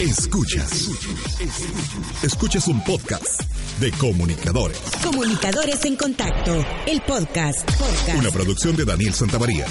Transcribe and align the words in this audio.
Escuchas. 0.00 0.88
Escuchas 2.22 2.66
un 2.68 2.82
podcast 2.84 3.42
de 3.78 3.92
comunicadores. 3.92 4.80
Comunicadores 5.04 5.84
en 5.84 5.96
contacto. 5.96 6.64
El 6.86 7.02
podcast. 7.02 7.70
podcast. 7.72 8.18
Una 8.18 8.30
producción 8.30 8.74
de 8.76 8.86
Daniel 8.86 9.12
Santamaría. 9.12 9.66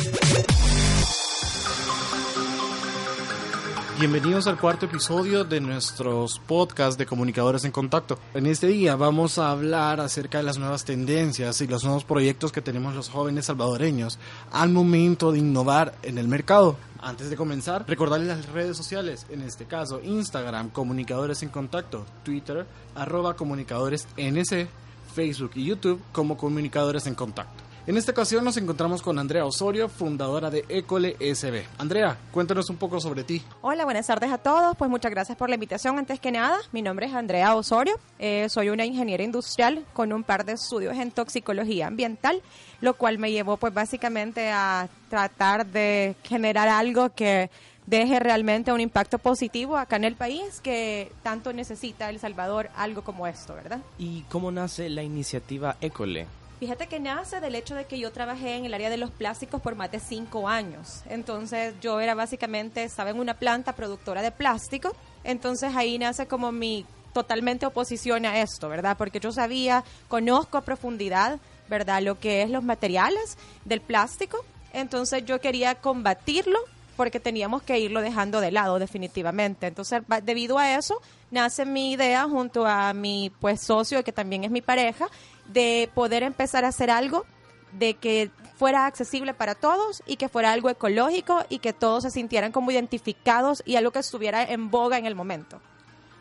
Bienvenidos 3.99 4.47
al 4.47 4.57
cuarto 4.57 4.85
episodio 4.85 5.43
de 5.43 5.59
nuestros 5.59 6.39
podcasts 6.39 6.97
de 6.97 7.05
comunicadores 7.05 7.65
en 7.65 7.73
contacto. 7.73 8.17
En 8.33 8.45
este 8.45 8.67
día 8.67 8.95
vamos 8.95 9.37
a 9.37 9.51
hablar 9.51 9.99
acerca 9.99 10.37
de 10.37 10.45
las 10.45 10.57
nuevas 10.57 10.85
tendencias 10.85 11.59
y 11.59 11.67
los 11.67 11.83
nuevos 11.83 12.05
proyectos 12.05 12.53
que 12.53 12.61
tenemos 12.61 12.95
los 12.95 13.09
jóvenes 13.09 13.47
salvadoreños 13.47 14.17
al 14.53 14.69
momento 14.69 15.33
de 15.33 15.39
innovar 15.39 15.95
en 16.01 16.17
el 16.17 16.29
mercado. 16.29 16.77
Antes 17.01 17.29
de 17.29 17.35
comenzar, 17.35 17.83
recordarles 17.89 18.29
las 18.29 18.45
redes 18.45 18.77
sociales, 18.77 19.25
en 19.31 19.41
este 19.41 19.65
caso 19.65 19.99
Instagram, 20.01 20.69
Comunicadores 20.69 21.43
en 21.43 21.49
Contacto, 21.49 22.05
Twitter, 22.23 22.65
arroba 22.95 23.35
Comunicadores 23.35 24.07
NC, 24.15 24.69
Facebook 25.13 25.51
y 25.55 25.65
YouTube 25.65 26.01
como 26.13 26.37
Comunicadores 26.37 27.05
en 27.05 27.15
Contacto. 27.15 27.68
En 27.89 27.97
esta 27.97 28.11
ocasión 28.11 28.45
nos 28.45 28.55
encontramos 28.55 29.01
con 29.01 29.17
Andrea 29.17 29.45
Osorio, 29.45 29.89
fundadora 29.89 30.51
de 30.51 30.63
Ecole 30.69 31.15
SB. 31.19 31.63
Andrea, 31.79 32.15
cuéntanos 32.31 32.69
un 32.69 32.77
poco 32.77 33.01
sobre 33.01 33.23
ti. 33.23 33.41
Hola, 33.61 33.83
buenas 33.83 34.05
tardes 34.05 34.31
a 34.31 34.37
todos. 34.37 34.77
Pues 34.77 34.91
muchas 34.91 35.09
gracias 35.09 35.35
por 35.35 35.49
la 35.49 35.55
invitación. 35.55 35.97
Antes 35.97 36.19
que 36.19 36.31
nada, 36.31 36.59
mi 36.71 36.83
nombre 36.83 37.07
es 37.07 37.15
Andrea 37.15 37.55
Osorio. 37.55 37.99
Eh, 38.19 38.47
soy 38.49 38.69
una 38.69 38.85
ingeniera 38.85 39.23
industrial 39.23 39.83
con 39.93 40.13
un 40.13 40.23
par 40.23 40.45
de 40.45 40.51
estudios 40.51 40.95
en 40.97 41.09
toxicología 41.09 41.87
ambiental, 41.87 42.43
lo 42.79 42.93
cual 42.93 43.17
me 43.17 43.31
llevó 43.31 43.57
pues 43.57 43.73
básicamente 43.73 44.51
a 44.51 44.87
tratar 45.09 45.65
de 45.65 46.15
generar 46.21 46.67
algo 46.67 47.09
que 47.15 47.49
deje 47.87 48.19
realmente 48.19 48.71
un 48.71 48.81
impacto 48.81 49.17
positivo 49.17 49.77
acá 49.77 49.95
en 49.95 50.03
el 50.03 50.15
país 50.15 50.61
que 50.61 51.11
tanto 51.23 51.53
necesita 51.53 52.11
El 52.11 52.19
Salvador 52.19 52.69
algo 52.75 53.03
como 53.03 53.25
esto, 53.25 53.55
¿verdad? 53.55 53.79
¿Y 53.97 54.21
cómo 54.29 54.51
nace 54.51 54.89
la 54.89 55.01
iniciativa 55.01 55.75
Ecole? 55.81 56.27
Fíjate 56.59 56.87
que 56.87 56.99
nace 56.99 57.39
del 57.39 57.55
hecho 57.55 57.73
de 57.73 57.85
que 57.85 57.97
yo 57.97 58.11
trabajé 58.11 58.55
en 58.55 58.65
el 58.65 58.73
área 58.73 58.89
de 58.89 58.97
los 58.97 59.11
plásticos 59.11 59.61
por 59.61 59.75
más 59.75 59.91
de 59.91 60.01
cinco 60.01 60.49
años. 60.49 61.03
Entonces 61.07 61.73
yo 61.79 62.01
era 62.01 62.15
básicamente, 62.15 62.83
estaba 62.83 63.11
en 63.11 63.19
una 63.19 63.35
planta 63.35 63.73
productora 63.73 64.21
de 64.21 64.31
plástico. 64.31 64.93
Entonces 65.23 65.73
ahí 65.73 65.97
nace 65.97 66.27
como 66.27 66.51
mi 66.51 66.85
totalmente 67.13 67.65
oposición 67.65 68.25
a 68.25 68.41
esto, 68.41 68.67
¿verdad? 68.67 68.97
Porque 68.97 69.21
yo 69.21 69.31
sabía, 69.31 69.85
conozco 70.09 70.57
a 70.57 70.61
profundidad, 70.61 71.39
¿verdad? 71.69 72.01
Lo 72.01 72.19
que 72.19 72.41
es 72.41 72.49
los 72.49 72.63
materiales 72.63 73.37
del 73.63 73.79
plástico. 73.79 74.43
Entonces 74.73 75.23
yo 75.23 75.39
quería 75.39 75.75
combatirlo 75.75 76.59
porque 76.99 77.21
teníamos 77.21 77.63
que 77.63 77.79
irlo 77.79 78.01
dejando 78.01 78.41
de 78.41 78.51
lado 78.51 78.77
definitivamente. 78.77 79.67
Entonces, 79.67 80.01
debido 80.23 80.57
a 80.59 80.75
eso, 80.75 80.99
nace 81.31 81.65
mi 81.65 81.93
idea 81.93 82.23
junto 82.25 82.65
a 82.65 82.93
mi 82.93 83.31
pues 83.39 83.61
socio, 83.61 84.03
que 84.03 84.11
también 84.11 84.43
es 84.43 84.51
mi 84.51 84.61
pareja, 84.61 85.07
de 85.49 85.89
poder 85.93 86.23
empezar 86.23 86.65
a 86.65 86.69
hacer 86.69 86.89
algo 86.89 87.25
de 87.73 87.95
que 87.95 88.31
fuera 88.55 88.85
accesible 88.85 89.33
para 89.33 89.55
todos 89.55 90.01
y 90.05 90.17
que 90.17 90.29
fuera 90.29 90.51
algo 90.51 90.69
ecológico 90.69 91.45
y 91.49 91.59
que 91.59 91.73
todos 91.73 92.03
se 92.03 92.11
sintieran 92.11 92.51
como 92.51 92.71
identificados 92.71 93.61
y 93.65 93.75
algo 93.75 93.91
que 93.91 93.99
estuviera 93.99 94.43
en 94.43 94.69
boga 94.69 94.97
en 94.97 95.05
el 95.05 95.15
momento. 95.15 95.61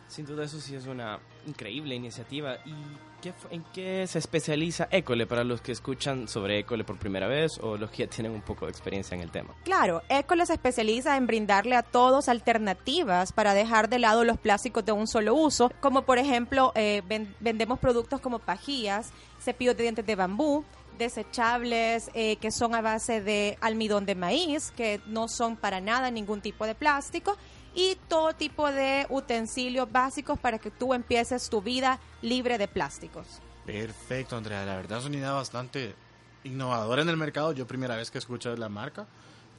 Sin 0.09 0.25
duda 0.25 0.45
eso 0.45 0.61
sí 0.61 0.75
es 0.75 0.87
una 0.87 1.19
increíble 1.47 1.95
iniciativa. 1.95 2.57
¿Y 2.65 2.75
qué, 3.21 3.33
en 3.51 3.65
qué 3.73 4.07
se 4.07 4.19
especializa 4.19 4.89
Ecole 4.91 5.27
para 5.27 5.45
los 5.45 5.61
que 5.61 5.73
escuchan 5.73 6.29
sobre 6.29 6.61
Ecole 6.61 6.85
por 6.85 6.99
primera 6.99 7.27
vez 7.27 7.59
o 7.61 7.77
los 7.77 7.91
que 7.91 8.05
ya 8.05 8.11
tienen 8.11 8.33
un 8.33 8.43
poco 8.43 8.67
de 8.67 8.71
experiencia 8.71 9.15
en 9.15 9.23
el 9.23 9.31
tema? 9.31 9.55
Claro, 9.65 10.03
Ecole 10.09 10.47
se 10.47 10.55
especializa 10.55 11.17
en 11.17 11.27
brindarle 11.27 11.77
a 11.77 11.83
todos 11.83 12.29
alternativas 12.29 13.33
para 13.33 13.55
dejar 13.55 13.89
de 13.89 13.99
lado 13.99 14.25
los 14.25 14.39
plásticos 14.39 14.85
de 14.85 14.93
un 14.93 15.07
solo 15.07 15.35
uso, 15.35 15.71
como 15.81 16.03
por 16.03 16.19
ejemplo 16.19 16.73
eh, 16.75 17.03
vendemos 17.41 17.79
productos 17.79 18.21
como 18.21 18.39
pajillas, 18.39 19.11
cepillos 19.41 19.77
de 19.77 19.83
dientes 19.85 20.07
de 20.07 20.17
bambú, 20.17 20.65
desechables 20.99 22.11
eh, 22.13 22.37
que 22.37 22.51
son 22.51 22.75
a 22.75 22.83
base 22.83 23.23
de 23.23 23.57
almidón 23.61 24.05
de 24.05 24.15
maíz, 24.15 24.71
que 24.73 25.01
no 25.07 25.29
son 25.29 25.57
para 25.57 25.81
nada 25.81 26.11
ningún 26.11 26.41
tipo 26.41 26.67
de 26.67 26.75
plástico, 26.75 27.37
y 27.79 27.97
todo 28.09 28.33
tipo 28.33 28.73
de 28.73 29.07
utensilios 29.09 29.91
básicos 29.91 30.37
para 30.37 30.59
que 30.59 30.69
tú 30.69 30.95
empieces 30.95 31.49
tu 31.49 31.63
vida 31.63 32.01
libre 32.23 32.59
de 32.59 32.67
plásticos. 32.67 33.25
Perfecto, 33.65 34.37
Andrea. 34.37 34.65
La 34.67 34.75
verdad 34.75 34.99
es 34.99 35.05
una 35.05 35.19
idea 35.19 35.31
bastante 35.31 35.95
innovadora 36.43 37.03
en 37.03 37.09
el 37.09 37.17
mercado. 37.17 37.53
Yo 37.53 37.69
primera 37.69 37.95
vez 37.95 38.11
que 38.11 38.19
escucho 38.19 38.51
de 38.51 38.59
la 38.59 38.69
marca 38.69 39.07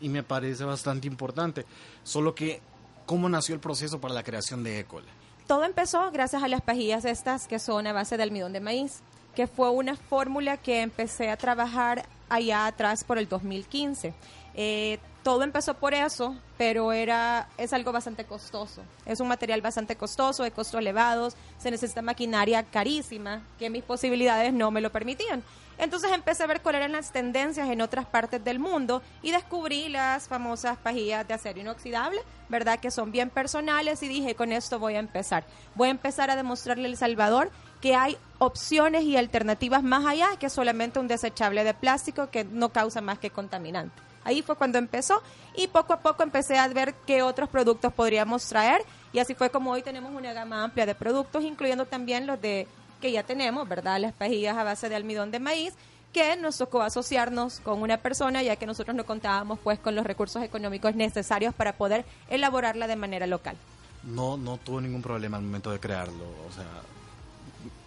y 0.02 0.10
me 0.10 0.22
parece 0.22 0.66
bastante 0.66 1.08
importante. 1.08 1.66
Solo 2.04 2.36
que, 2.36 2.60
¿cómo 3.06 3.30
nació 3.30 3.56
el 3.56 3.62
proceso 3.62 4.02
para 4.02 4.14
la 4.14 4.24
creación 4.24 4.66
de 4.66 4.80
Ecole? 4.80 5.08
Todo 5.48 5.64
empezó 5.64 6.12
gracias 6.12 6.44
a 6.44 6.50
las 6.50 6.62
pajillas 6.62 7.06
estas 7.06 7.48
que 7.48 7.58
son 7.58 7.88
a 7.88 7.94
base 7.94 8.18
de 8.18 8.24
almidón 8.24 8.52
de 8.52 8.60
maíz, 8.60 9.00
que 9.34 9.48
fue 9.48 9.70
una 9.70 9.96
fórmula 9.96 10.58
que 10.58 10.82
empecé 10.82 11.30
a 11.30 11.38
trabajar 11.38 12.06
allá 12.28 12.66
atrás 12.66 13.06
por 13.06 13.18
el 13.18 13.30
2015. 13.30 14.14
Eh, 14.56 15.00
todo 15.24 15.44
empezó 15.44 15.74
por 15.74 15.94
eso, 15.94 16.36
pero 16.58 16.92
era 16.92 17.48
es 17.58 17.74
algo 17.74 17.92
bastante 17.92 18.26
costoso. 18.26 18.82
Es 19.06 19.20
un 19.20 19.28
material 19.28 19.62
bastante 19.62 19.96
costoso, 19.96 20.44
de 20.44 20.52
costos 20.52 20.80
elevados, 20.80 21.36
se 21.58 21.72
necesita 21.72 22.02
maquinaria 22.02 22.64
carísima, 22.64 23.42
que 23.58 23.70
mis 23.70 23.84
posibilidades 23.84 24.54
no 24.54 24.72
me 24.72 24.82
lo 24.82 24.92
permitían. 24.92 25.44
Entonces 25.78 26.12
empecé 26.12 26.44
a 26.44 26.48
ver 26.48 26.62
cuáles 26.62 26.80
eran 26.80 26.92
las 26.92 27.14
tendencias 27.14 27.70
en 27.70 27.80
otras 27.80 28.06
partes 28.06 28.44
del 28.44 28.60
mundo 28.60 29.02
y 29.22 29.32
descubrí 29.32 29.88
las 29.88 30.28
famosas 30.28 30.78
pajillas 30.78 31.26
de 31.26 31.34
acero 31.34 31.62
inoxidable, 31.62 32.22
¿verdad? 32.50 32.80
Que 32.80 32.92
son 32.92 33.14
bien 33.14 33.30
personales 33.30 34.04
y 34.04 34.10
dije, 34.10 34.36
con 34.36 34.52
esto 34.52 34.78
voy 34.78 34.96
a 34.96 35.00
empezar. 35.00 35.46
Voy 35.76 35.88
a 35.88 35.92
empezar 35.92 36.30
a 36.30 36.36
demostrarle 36.36 36.86
a 36.86 36.90
El 36.90 36.98
Salvador 36.98 37.50
que 37.80 37.96
hay 37.96 38.18
opciones 38.40 39.04
y 39.04 39.16
alternativas 39.16 39.82
más 39.82 40.06
allá 40.06 40.28
que 40.38 40.50
solamente 40.50 41.00
un 41.00 41.08
desechable 41.08 41.64
de 41.64 41.74
plástico 41.74 42.30
que 42.30 42.44
no 42.44 42.70
causa 42.70 43.00
más 43.00 43.20
que 43.20 43.30
contaminante. 43.30 44.09
Ahí 44.30 44.44
fue 44.44 44.56
cuando 44.56 44.78
empezó 44.78 45.24
y 45.56 45.68
poco 45.68 45.92
a 45.92 46.02
poco 46.02 46.22
empecé 46.22 46.60
a 46.60 46.68
ver 46.68 46.94
qué 47.08 47.24
otros 47.24 47.50
productos 47.50 47.92
podríamos 47.92 48.46
traer 48.46 48.84
y 49.12 49.18
así 49.18 49.34
fue 49.34 49.50
como 49.50 49.72
hoy 49.72 49.82
tenemos 49.82 50.14
una 50.14 50.34
gama 50.34 50.64
amplia 50.64 50.86
de 50.86 50.94
productos, 50.94 51.44
incluyendo 51.44 51.88
también 51.88 52.28
los 52.28 52.40
de 52.40 52.68
que 53.02 53.12
ya 53.12 53.24
tenemos, 53.24 53.68
¿verdad? 53.68 54.00
Las 54.00 54.14
pajillas 54.14 54.56
a 54.56 54.64
base 54.64 54.88
de 54.88 54.96
almidón 54.96 55.32
de 55.32 55.40
maíz 55.40 55.74
que 56.14 56.36
nos 56.36 56.60
tocó 56.60 56.84
asociarnos 56.84 57.60
con 57.62 57.82
una 57.82 57.98
persona 57.98 58.44
ya 58.44 58.56
que 58.56 58.68
nosotros 58.68 58.96
no 58.96 59.04
contábamos 59.04 59.58
pues 59.64 59.80
con 59.80 59.96
los 59.96 60.06
recursos 60.06 60.44
económicos 60.44 60.94
necesarios 60.94 61.56
para 61.56 61.74
poder 61.74 62.06
elaborarla 62.30 62.86
de 62.86 62.98
manera 62.98 63.26
local. 63.26 63.58
No, 64.04 64.38
no 64.38 64.58
tuvo 64.58 64.80
ningún 64.80 65.02
problema 65.02 65.38
al 65.38 65.44
momento 65.44 65.72
de 65.72 65.80
crearlo, 65.80 66.26
o 66.48 66.54
sea, 66.54 66.66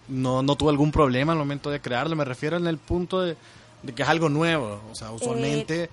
no, 0.09 0.43
no 0.43 0.57
tuvo 0.57 0.71
algún 0.71 0.91
problema 0.91 1.31
al 1.31 1.39
momento 1.39 1.69
de 1.69 1.79
crearlo, 1.79 2.17
me 2.17 2.25
refiero 2.25 2.57
en 2.57 2.67
el 2.67 2.79
punto 2.79 3.21
de, 3.21 3.37
que 3.95 4.03
es 4.03 4.09
algo 4.09 4.27
nuevo, 4.27 4.81
o 4.91 4.93
sea, 4.93 5.11
usualmente... 5.11 5.85
Eh, 5.85 5.89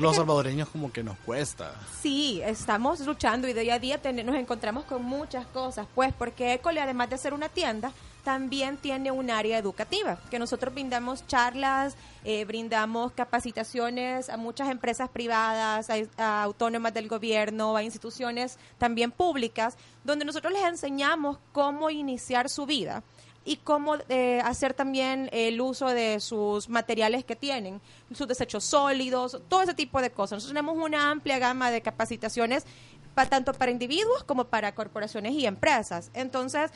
los 0.00 0.16
salvadoreños 0.16 0.68
como 0.68 0.92
que 0.92 1.02
nos 1.02 1.16
cuesta. 1.18 1.74
Sí, 2.00 2.40
estamos 2.44 3.00
luchando 3.00 3.48
y 3.48 3.52
día 3.52 3.74
a 3.74 3.78
día 3.78 4.00
nos 4.24 4.36
encontramos 4.36 4.84
con 4.84 5.04
muchas 5.04 5.46
cosas, 5.46 5.86
pues 5.94 6.12
porque 6.12 6.54
Ecole, 6.54 6.80
además 6.80 7.10
de 7.10 7.18
ser 7.18 7.34
una 7.34 7.48
tienda, 7.48 7.92
también 8.24 8.78
tiene 8.78 9.12
un 9.12 9.30
área 9.30 9.58
educativa, 9.58 10.18
que 10.30 10.38
nosotros 10.38 10.72
brindamos 10.72 11.26
charlas, 11.26 11.94
eh, 12.24 12.44
brindamos 12.46 13.12
capacitaciones 13.12 14.30
a 14.30 14.38
muchas 14.38 14.70
empresas 14.70 15.10
privadas, 15.10 15.88
a, 16.16 16.42
autónomas 16.42 16.94
del 16.94 17.06
gobierno, 17.08 17.76
a 17.76 17.82
instituciones 17.82 18.58
también 18.78 19.10
públicas, 19.10 19.76
donde 20.04 20.24
nosotros 20.24 20.52
les 20.52 20.64
enseñamos 20.64 21.38
cómo 21.52 21.90
iniciar 21.90 22.48
su 22.48 22.64
vida 22.64 23.02
y 23.44 23.56
cómo 23.56 23.96
eh, 24.08 24.40
hacer 24.44 24.74
también 24.74 25.28
el 25.32 25.60
uso 25.60 25.88
de 25.88 26.20
sus 26.20 26.68
materiales 26.68 27.24
que 27.24 27.36
tienen, 27.36 27.80
sus 28.14 28.26
desechos 28.26 28.64
sólidos, 28.64 29.40
todo 29.48 29.62
ese 29.62 29.74
tipo 29.74 30.00
de 30.00 30.10
cosas. 30.10 30.36
Nosotros 30.36 30.54
tenemos 30.54 30.76
una 30.76 31.10
amplia 31.10 31.38
gama 31.38 31.70
de 31.70 31.82
capacitaciones 31.82 32.64
tanto 33.28 33.52
para 33.52 33.70
individuos 33.70 34.24
como 34.24 34.44
para 34.44 34.74
corporaciones 34.74 35.32
y 35.32 35.46
empresas. 35.46 36.10
Entonces, 36.14 36.70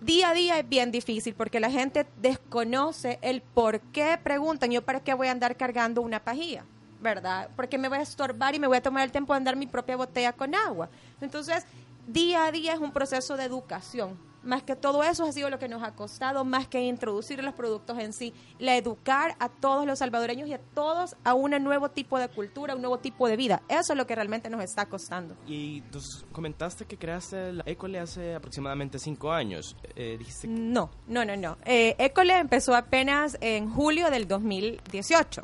día 0.00 0.30
a 0.30 0.34
día 0.34 0.58
es 0.58 0.68
bien 0.68 0.92
difícil 0.92 1.34
porque 1.34 1.58
la 1.58 1.70
gente 1.70 2.06
desconoce 2.20 3.18
el 3.22 3.42
por 3.42 3.80
qué 3.80 4.18
preguntan, 4.22 4.70
yo 4.70 4.82
para 4.82 5.00
qué 5.00 5.14
voy 5.14 5.28
a 5.28 5.32
andar 5.32 5.56
cargando 5.56 6.00
una 6.00 6.22
pajilla, 6.22 6.64
¿verdad? 7.00 7.50
Porque 7.56 7.76
me 7.76 7.88
voy 7.88 7.98
a 7.98 8.02
estorbar 8.02 8.54
y 8.54 8.60
me 8.60 8.68
voy 8.68 8.76
a 8.76 8.82
tomar 8.82 9.04
el 9.04 9.10
tiempo 9.10 9.32
de 9.32 9.38
andar 9.38 9.56
mi 9.56 9.66
propia 9.66 9.96
botella 9.96 10.32
con 10.32 10.54
agua. 10.54 10.88
Entonces, 11.20 11.64
día 12.06 12.46
a 12.46 12.52
día 12.52 12.74
es 12.74 12.80
un 12.80 12.92
proceso 12.92 13.36
de 13.36 13.44
educación. 13.44 14.27
Más 14.48 14.62
que 14.62 14.76
todo 14.76 15.02
eso 15.04 15.24
ha 15.24 15.32
sido 15.32 15.50
lo 15.50 15.58
que 15.58 15.68
nos 15.68 15.82
ha 15.82 15.92
costado, 15.94 16.42
más 16.42 16.66
que 16.68 16.80
introducir 16.80 17.44
los 17.44 17.52
productos 17.52 17.98
en 17.98 18.14
sí, 18.14 18.32
la 18.58 18.76
educar 18.78 19.36
a 19.40 19.50
todos 19.50 19.84
los 19.84 19.98
salvadoreños 19.98 20.48
y 20.48 20.54
a 20.54 20.58
todos 20.58 21.16
a 21.22 21.34
un 21.34 21.50
nuevo 21.62 21.90
tipo 21.90 22.18
de 22.18 22.28
cultura, 22.28 22.74
un 22.74 22.80
nuevo 22.80 22.96
tipo 22.98 23.28
de 23.28 23.36
vida. 23.36 23.60
Eso 23.68 23.92
es 23.92 23.96
lo 23.98 24.06
que 24.06 24.14
realmente 24.14 24.48
nos 24.48 24.62
está 24.64 24.86
costando. 24.86 25.36
Y 25.46 25.82
nos 25.92 26.24
comentaste 26.32 26.86
que 26.86 26.96
creaste 26.96 27.52
la 27.52 27.62
Ecole 27.66 27.98
hace 28.00 28.34
aproximadamente 28.34 28.98
cinco 28.98 29.30
años. 29.32 29.76
Eh, 29.94 30.16
dijiste 30.18 30.48
que- 30.48 30.54
No, 30.54 30.88
no, 31.08 31.26
no, 31.26 31.36
no. 31.36 31.58
Eh, 31.66 31.94
École 31.98 32.38
empezó 32.38 32.74
apenas 32.74 33.36
en 33.42 33.68
julio 33.68 34.08
del 34.10 34.26
2018. 34.26 35.42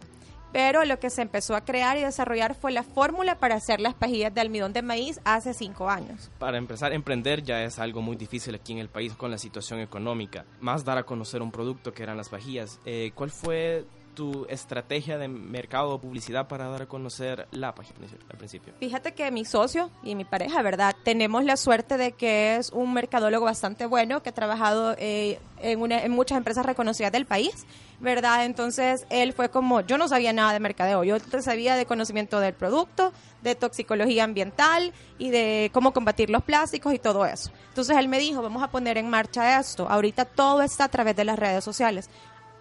Pero 0.54 0.84
lo 0.84 1.00
que 1.00 1.10
se 1.10 1.20
empezó 1.20 1.56
a 1.56 1.64
crear 1.64 1.98
y 1.98 2.02
desarrollar 2.02 2.54
fue 2.54 2.70
la 2.70 2.84
fórmula 2.84 3.40
para 3.40 3.56
hacer 3.56 3.80
las 3.80 3.92
pajillas 3.92 4.32
de 4.32 4.40
almidón 4.40 4.72
de 4.72 4.82
maíz 4.82 5.20
hace 5.24 5.52
cinco 5.52 5.90
años. 5.90 6.30
Para 6.38 6.58
empezar, 6.58 6.92
emprender 6.92 7.42
ya 7.42 7.64
es 7.64 7.80
algo 7.80 8.02
muy 8.02 8.14
difícil 8.14 8.54
aquí 8.54 8.72
en 8.72 8.78
el 8.78 8.88
país 8.88 9.14
con 9.14 9.32
la 9.32 9.38
situación 9.38 9.80
económica. 9.80 10.44
Más 10.60 10.84
dar 10.84 10.96
a 10.96 11.02
conocer 11.02 11.42
un 11.42 11.50
producto 11.50 11.92
que 11.92 12.04
eran 12.04 12.16
las 12.16 12.30
vajillas. 12.30 12.80
Eh, 12.84 13.10
¿Cuál 13.16 13.32
fue 13.32 13.84
tu 14.14 14.46
estrategia 14.48 15.18
de 15.18 15.28
mercado 15.28 15.90
o 15.90 16.00
publicidad 16.00 16.48
para 16.48 16.68
dar 16.68 16.82
a 16.82 16.86
conocer 16.86 17.46
la 17.50 17.74
página 17.74 17.98
al 18.30 18.38
principio? 18.38 18.72
Fíjate 18.80 19.12
que 19.12 19.30
mi 19.30 19.44
socio 19.44 19.90
y 20.02 20.14
mi 20.14 20.24
pareja, 20.24 20.62
¿verdad? 20.62 20.94
Tenemos 21.04 21.44
la 21.44 21.56
suerte 21.56 21.96
de 21.98 22.12
que 22.12 22.56
es 22.56 22.70
un 22.70 22.92
mercadólogo 22.94 23.44
bastante 23.44 23.86
bueno, 23.86 24.22
que 24.22 24.30
ha 24.30 24.34
trabajado 24.34 24.94
eh, 24.98 25.38
en, 25.60 25.80
una- 25.80 26.02
en 26.02 26.12
muchas 26.12 26.38
empresas 26.38 26.64
reconocidas 26.64 27.12
del 27.12 27.26
país, 27.26 27.66
¿verdad? 28.00 28.44
Entonces, 28.44 29.06
él 29.10 29.32
fue 29.32 29.48
como, 29.50 29.80
yo 29.80 29.98
no 29.98 30.08
sabía 30.08 30.32
nada 30.32 30.52
de 30.52 30.60
mercadeo, 30.60 31.04
yo 31.04 31.16
sabía 31.40 31.74
de 31.76 31.86
conocimiento 31.86 32.40
del 32.40 32.54
producto, 32.54 33.12
de 33.42 33.54
toxicología 33.54 34.24
ambiental 34.24 34.92
y 35.18 35.30
de 35.30 35.70
cómo 35.72 35.92
combatir 35.92 36.30
los 36.30 36.42
plásticos 36.42 36.94
y 36.94 36.98
todo 36.98 37.26
eso. 37.26 37.50
Entonces, 37.68 37.96
él 37.98 38.08
me 38.08 38.18
dijo, 38.18 38.40
vamos 38.42 38.62
a 38.62 38.68
poner 38.70 38.96
en 38.98 39.10
marcha 39.10 39.58
esto. 39.60 39.88
Ahorita 39.88 40.24
todo 40.24 40.62
está 40.62 40.84
a 40.84 40.88
través 40.88 41.14
de 41.16 41.24
las 41.24 41.38
redes 41.38 41.62
sociales 41.64 42.08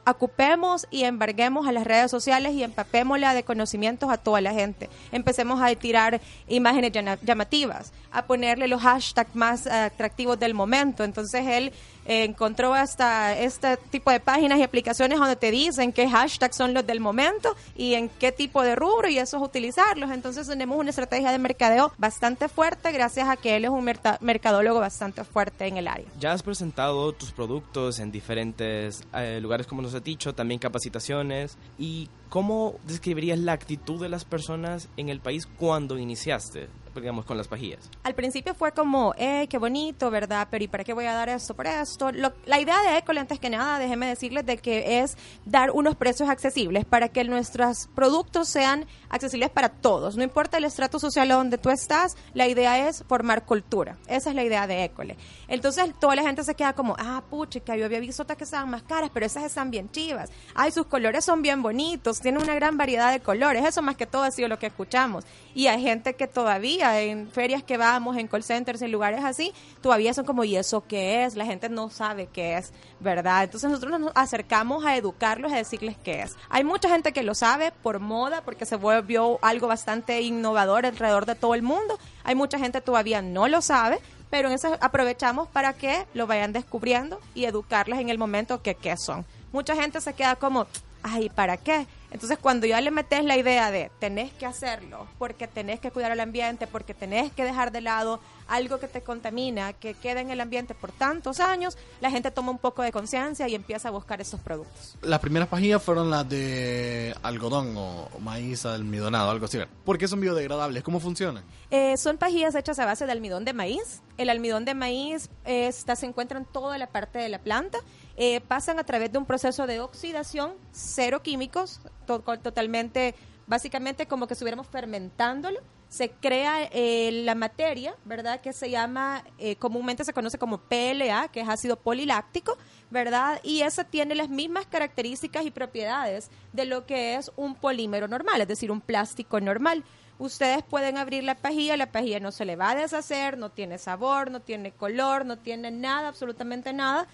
ocupemos 0.06 0.88
y 0.92 1.04
embarguemos 1.04 1.68
a 1.68 1.72
las 1.72 1.86
redes 1.86 2.12
sociales 2.12 2.54
y 2.54 2.64
empapémosla 2.64 3.34
de 3.34 3.44
conocimientos 3.44 4.10
a 4.12 4.18
toda 4.18 4.42
la 4.42 4.54
gente. 4.54 4.90
Empecemos 5.12 5.62
a 5.62 5.74
tirar 5.76 6.22
imágenes 6.48 6.92
llamativas, 7.22 7.94
a 8.12 8.26
ponerle 8.26 8.68
los 8.68 8.82
hashtags 8.82 9.36
más 9.36 9.66
eh, 9.66 9.72
atractivos 9.72 10.40
del 10.40 10.54
momento. 10.54 11.04
Entonces 11.04 11.46
él 11.48 11.74
encontró 12.06 12.74
hasta 12.74 13.38
este 13.38 13.78
tipo 13.78 14.12
de 14.12 14.20
páginas 14.20 14.60
y 14.60 14.64
aplicaciones 14.64 15.20
donde 15.20 15.36
te 15.36 15.52
dicen 15.52 15.92
qué 15.92 16.10
hashtags 16.10 16.56
son 16.56 16.74
los 16.74 16.86
del 16.86 17.00
momento 17.00 17.56
y 17.76 17.94
en 17.94 18.10
qué 18.10 18.32
tipo 18.32 18.64
de 18.64 18.76
rubro 18.76 19.10
y 19.10 19.18
eso 19.18 19.38
es 19.38 19.44
utilizarlos. 19.44 20.12
Entonces 20.12 20.48
tenemos 20.48 20.78
una 20.78 20.90
estrategia 20.90 21.32
de 21.32 21.40
mercadeo 21.40 21.92
bastante 21.98 22.50
fuerte 22.50 22.92
gracias 22.92 23.30
a 23.30 23.38
que 23.38 23.56
él 23.56 23.66
es 23.66 23.72
un 23.72 23.84
mercadólogo 24.22 24.80
bastante 24.80 25.24
fuerte 25.24 25.68
en 25.68 25.78
el 25.78 25.88
área. 25.88 26.06
Ya 26.20 26.32
has 26.32 26.44
presentado 26.44 27.12
tus 27.14 27.32
productos 27.32 28.00
en 28.00 28.12
diferentes 28.12 29.04
eh, 29.14 29.40
lugares, 29.42 29.68
como 29.68 29.82
nos 29.82 29.94
has 29.94 30.04
dicho, 30.04 30.34
también 30.34 30.60
capacitaciones. 30.60 31.58
¿Y 31.78 32.10
cómo 32.34 32.80
describirías 32.88 33.38
la 33.38 33.52
actitud 33.52 34.02
de 34.02 34.10
las 34.10 34.26
personas 34.26 34.90
en 34.98 35.10
el 35.10 35.20
país 35.20 35.46
cuando 35.46 36.00
iniciaste, 36.00 36.68
digamos, 36.96 37.26
con 37.26 37.38
las 37.38 37.48
pajillas? 37.48 37.92
Al 38.02 38.16
principio 38.16 38.56
fue 38.56 38.72
como, 38.72 39.14
eh, 39.20 39.46
qué 39.48 39.60
bonito, 39.60 40.10
¿verdad? 40.10 40.48
Pero 40.50 40.64
¿y 40.64 40.68
para 40.68 40.84
qué 40.84 40.94
voy 40.94 41.06
a 41.06 41.14
dar 41.14 41.30
esto 41.30 41.54
por 41.54 41.68
esto? 41.68 42.10
La 42.12 42.60
idea 42.60 42.82
de 42.82 42.98
Ecole, 42.98 43.20
antes 43.20 43.40
que 43.40 43.52
nada, 43.52 43.78
déjeme 43.78 44.08
decirles 44.08 44.48
de 44.48 44.58
que 44.58 45.02
es 45.02 45.16
dar 45.46 45.70
unos 45.70 45.96
precios 45.96 46.28
accesibles 46.28 46.86
para 46.86 47.10
que 47.10 47.24
nuestros 47.24 47.88
productos 47.94 48.50
sean 48.50 48.88
accesibles 49.10 49.52
para 49.52 49.70
todos. 49.70 50.18
No 50.18 50.24
importa 50.24 50.58
el 50.58 50.64
estrato 50.64 50.98
social 50.98 51.30
donde 51.30 51.60
tú 51.60 51.70
estás, 51.70 52.18
la 52.34 52.48
idea 52.48 52.90
es 52.90 53.04
formar 53.08 53.46
cultura. 53.46 54.00
Esa 54.08 54.32
es 54.32 54.36
la 54.36 54.44
idea 54.44 54.66
de 54.66 54.86
Ecole. 54.86 55.18
Entonces, 55.48 55.94
toda 56.00 56.16
la 56.16 56.24
gente 56.24 56.44
se 56.44 56.56
queda 56.56 56.74
como, 56.74 56.96
ah, 56.98 57.22
puchica, 57.30 57.76
yo 57.76 57.86
había 57.86 58.00
visto 58.00 58.24
otras 58.24 58.40
que 58.40 58.44
estaban 58.44 58.72
más 58.72 58.82
caras, 58.82 59.12
pero 59.14 59.24
esas 59.24 59.44
están 59.44 59.70
bien 59.70 59.92
chivas. 59.92 60.32
Ay, 60.56 60.72
sus 60.72 60.88
colores 60.88 61.24
son 61.24 61.44
bien 61.44 61.62
bonitos, 61.62 62.23
tienen 62.24 62.42
una 62.42 62.56
gran 62.56 62.78
variedad 62.78 63.12
de 63.12 63.20
colores. 63.20 63.64
Eso 63.66 63.82
más 63.82 63.96
que 63.96 64.08
todo 64.08 64.24
ha 64.24 64.32
sido 64.32 64.48
lo 64.48 64.58
que 64.58 64.68
escuchamos. 64.68 65.26
Y 65.54 65.68
hay 65.68 65.82
gente 65.82 66.16
que 66.16 66.28
todavía 66.28 67.00
en 67.02 67.30
ferias 67.30 67.62
que 67.62 67.78
vamos, 67.78 68.18
en 68.18 68.28
call 68.28 68.44
centers, 68.44 68.82
en 68.82 68.92
lugares 68.92 69.24
así, 69.24 69.54
todavía 69.82 70.14
son 70.14 70.26
como, 70.26 70.44
¿y 70.44 70.56
eso 70.56 70.84
qué 70.88 71.26
es? 71.26 71.36
La 71.36 71.46
gente 71.46 71.70
no 71.70 71.90
sabe 71.90 72.28
qué 72.34 72.58
es, 72.58 72.74
¿verdad? 73.00 73.44
Entonces 73.44 73.70
nosotros 73.70 74.00
nos 74.00 74.12
acercamos 74.16 74.84
a 74.86 74.98
educarlos, 74.98 75.52
a 75.52 75.58
decirles 75.58 75.96
qué 76.04 76.24
es. 76.24 76.36
Hay 76.50 76.64
mucha 76.64 76.90
gente 76.90 77.14
que 77.14 77.22
lo 77.22 77.36
sabe 77.36 77.72
por 77.84 78.00
moda, 78.00 78.42
porque 78.42 78.66
se 78.66 78.76
volvió 78.76 79.38
algo 79.44 79.68
bastante 79.68 80.22
innovador 80.22 80.88
alrededor 80.88 81.28
de 81.28 81.36
todo 81.36 81.54
el 81.54 81.62
mundo. 81.62 82.00
Hay 82.24 82.34
mucha 82.34 82.58
gente 82.58 82.82
todavía 82.82 83.22
no 83.22 83.48
lo 83.48 83.62
sabe, 83.62 84.00
pero 84.30 84.48
en 84.48 84.56
eso 84.56 84.76
aprovechamos 84.82 85.48
para 85.48 85.74
que 85.74 86.08
lo 86.16 86.26
vayan 86.26 86.54
descubriendo 86.54 87.20
y 87.36 87.46
educarles 87.46 88.00
en 88.00 88.10
el 88.10 88.18
momento 88.18 88.64
que 88.64 88.74
qué 88.74 88.98
son. 88.98 89.26
Mucha 89.52 89.76
gente 89.76 90.02
se 90.02 90.14
queda 90.14 90.36
como, 90.36 90.66
ay, 91.04 91.30
¿para 91.30 91.58
qué? 91.58 91.86
Entonces, 92.14 92.38
cuando 92.38 92.68
ya 92.68 92.80
le 92.80 92.92
metes 92.92 93.26
la 93.26 93.38
idea 93.38 93.72
de 93.72 93.90
tenés 94.00 94.32
que 94.34 94.46
hacerlo, 94.46 95.08
porque 95.18 95.48
tenés 95.48 95.80
que 95.80 95.90
cuidar 95.90 96.12
el 96.12 96.20
ambiente, 96.20 96.68
porque 96.68 96.94
tenés 96.94 97.32
que 97.32 97.44
dejar 97.44 97.72
de 97.72 97.82
lado 97.82 98.20
algo 98.48 98.80
que 98.80 98.88
te 98.88 99.02
contamina, 99.02 99.74
que 99.74 99.96
queda 99.96 100.22
en 100.22 100.30
el 100.30 100.40
ambiente 100.40 100.76
por 100.76 100.92
tantos 100.92 101.40
años, 101.40 101.76
la 102.02 102.12
gente 102.12 102.30
toma 102.30 102.52
un 102.52 102.60
poco 102.60 102.84
de 102.84 102.92
conciencia 102.92 103.48
y 103.48 103.56
empieza 103.56 103.88
a 103.88 103.92
buscar 103.92 104.22
estos 104.22 104.40
productos. 104.40 104.96
Las 105.02 105.20
primeras 105.20 105.50
pajillas 105.50 105.82
fueron 105.82 106.12
las 106.12 106.30
de 106.30 107.16
algodón 107.24 107.74
o 107.78 108.10
maíz 108.20 108.66
almidonado, 108.66 109.32
algo 109.32 109.46
así. 109.46 109.58
¿Por 109.84 109.98
qué 109.98 110.08
son 110.08 110.22
biodegradables? 110.22 110.84
¿Cómo 110.84 111.00
funcionan? 111.00 111.44
Eh, 111.72 111.98
son 111.98 112.20
pajillas 112.20 112.54
hechas 112.54 112.78
a 112.78 112.86
base 112.86 113.08
de 113.08 113.12
almidón 113.12 113.46
de 113.46 113.54
maíz. 113.54 114.02
El 114.18 114.30
almidón 114.30 114.66
de 114.66 114.76
maíz 114.76 115.32
eh, 115.46 115.66
está, 115.68 115.96
se 115.96 116.06
encuentra 116.06 116.38
en 116.38 116.46
toda 116.46 116.78
la 116.78 116.88
parte 116.88 117.18
de 117.18 117.30
la 117.30 117.40
planta. 117.40 117.80
Eh, 118.16 118.42
pasan 118.42 118.78
a 118.78 118.84
través 118.84 119.12
de 119.12 119.18
un 119.18 119.26
proceso 119.26 119.66
de 119.66 119.80
oxidación, 119.80 120.54
cero 120.72 121.24
químicos, 121.24 121.82
to- 122.06 122.22
totalmente, 122.22 123.16
básicamente 123.48 124.06
como 124.08 124.28
que 124.28 124.34
estuviéramos 124.34 124.68
fermentándolo. 124.68 125.60
Se 125.90 126.10
crea 126.10 126.68
eh, 126.72 127.12
la 127.24 127.36
materia, 127.36 127.96
¿verdad? 128.04 128.42
Que 128.42 128.52
se 128.52 128.72
llama, 128.72 129.24
eh, 129.38 129.58
comúnmente 129.58 130.04
se 130.04 130.12
conoce 130.14 130.40
como 130.40 130.58
PLA, 130.58 131.28
que 131.32 131.42
es 131.42 131.48
ácido 131.48 131.76
poliláctico, 131.76 132.58
¿verdad? 132.90 133.40
Y 133.44 133.62
esa 133.62 133.84
tiene 133.84 134.16
las 134.16 134.28
mismas 134.30 134.66
características 134.66 135.46
y 135.46 135.52
propiedades 135.52 136.32
de 136.52 136.66
lo 136.66 136.88
que 136.88 137.14
es 137.14 137.32
un 137.36 137.54
polímero 137.54 138.08
normal, 138.08 138.42
es 138.42 138.48
decir, 138.48 138.72
un 138.72 138.82
plástico 138.82 139.40
normal. 139.40 139.84
Ustedes 140.18 140.64
pueden 140.64 140.98
abrir 140.98 141.24
la 141.24 141.36
pajilla, 141.36 141.78
la 141.78 141.92
pajilla 141.92 142.20
no 142.20 142.32
se 142.32 142.46
le 142.46 142.56
va 142.56 142.72
a 142.72 142.76
deshacer, 142.76 143.38
no 143.38 143.52
tiene 143.52 143.78
sabor, 143.78 144.32
no 144.32 144.40
tiene 144.40 144.72
color, 144.72 145.26
no 145.26 145.38
tiene 145.38 145.70
nada, 145.70 146.08
absolutamente 146.08 146.74
nada. 146.74 147.08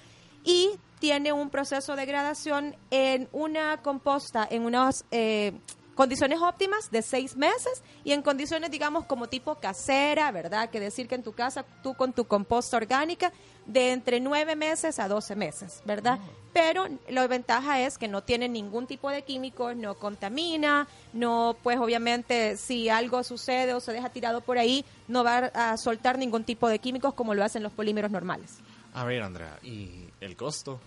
Y 0.45 0.69
tiene 0.99 1.33
un 1.33 1.49
proceso 1.49 1.95
de 1.95 2.05
gradación 2.05 2.75
en 2.91 3.27
una 3.31 3.81
composta, 3.81 4.47
en 4.49 4.63
unas 4.63 5.05
eh, 5.11 5.53
condiciones 5.95 6.39
óptimas 6.41 6.91
de 6.91 7.01
seis 7.01 7.35
meses 7.35 7.83
y 8.03 8.13
en 8.13 8.21
condiciones, 8.21 8.71
digamos, 8.71 9.05
como 9.05 9.27
tipo 9.27 9.55
casera, 9.55 10.31
¿verdad? 10.31 10.69
Que 10.69 10.79
decir 10.79 11.07
que 11.07 11.15
en 11.15 11.23
tu 11.23 11.33
casa, 11.33 11.65
tú 11.83 11.93
con 11.93 12.13
tu 12.13 12.25
composta 12.25 12.77
orgánica, 12.77 13.33
de 13.65 13.91
entre 13.91 14.19
nueve 14.19 14.55
meses 14.55 14.97
a 14.99 15.07
doce 15.07 15.35
meses, 15.35 15.81
¿verdad? 15.85 16.17
Pero 16.53 16.87
la 17.09 17.27
ventaja 17.27 17.81
es 17.81 17.97
que 17.97 18.07
no 18.07 18.23
tiene 18.23 18.49
ningún 18.49 18.87
tipo 18.87 19.09
de 19.11 19.21
químicos, 19.21 19.75
no 19.75 19.95
contamina, 19.95 20.87
no, 21.13 21.55
pues 21.61 21.77
obviamente 21.77 22.57
si 22.57 22.89
algo 22.89 23.23
sucede 23.23 23.73
o 23.73 23.79
se 23.79 23.93
deja 23.93 24.09
tirado 24.09 24.41
por 24.41 24.57
ahí, 24.57 24.83
no 25.07 25.23
va 25.23 25.51
a 25.53 25.77
soltar 25.77 26.17
ningún 26.17 26.45
tipo 26.45 26.67
de 26.67 26.79
químicos 26.79 27.13
como 27.13 27.35
lo 27.35 27.43
hacen 27.43 27.61
los 27.61 27.71
polímeros 27.71 28.09
normales. 28.09 28.57
A 28.93 29.03
ver, 29.03 29.21
Andrea, 29.21 29.59
¿y 29.61 30.08
el 30.21 30.35
costo? 30.35 30.79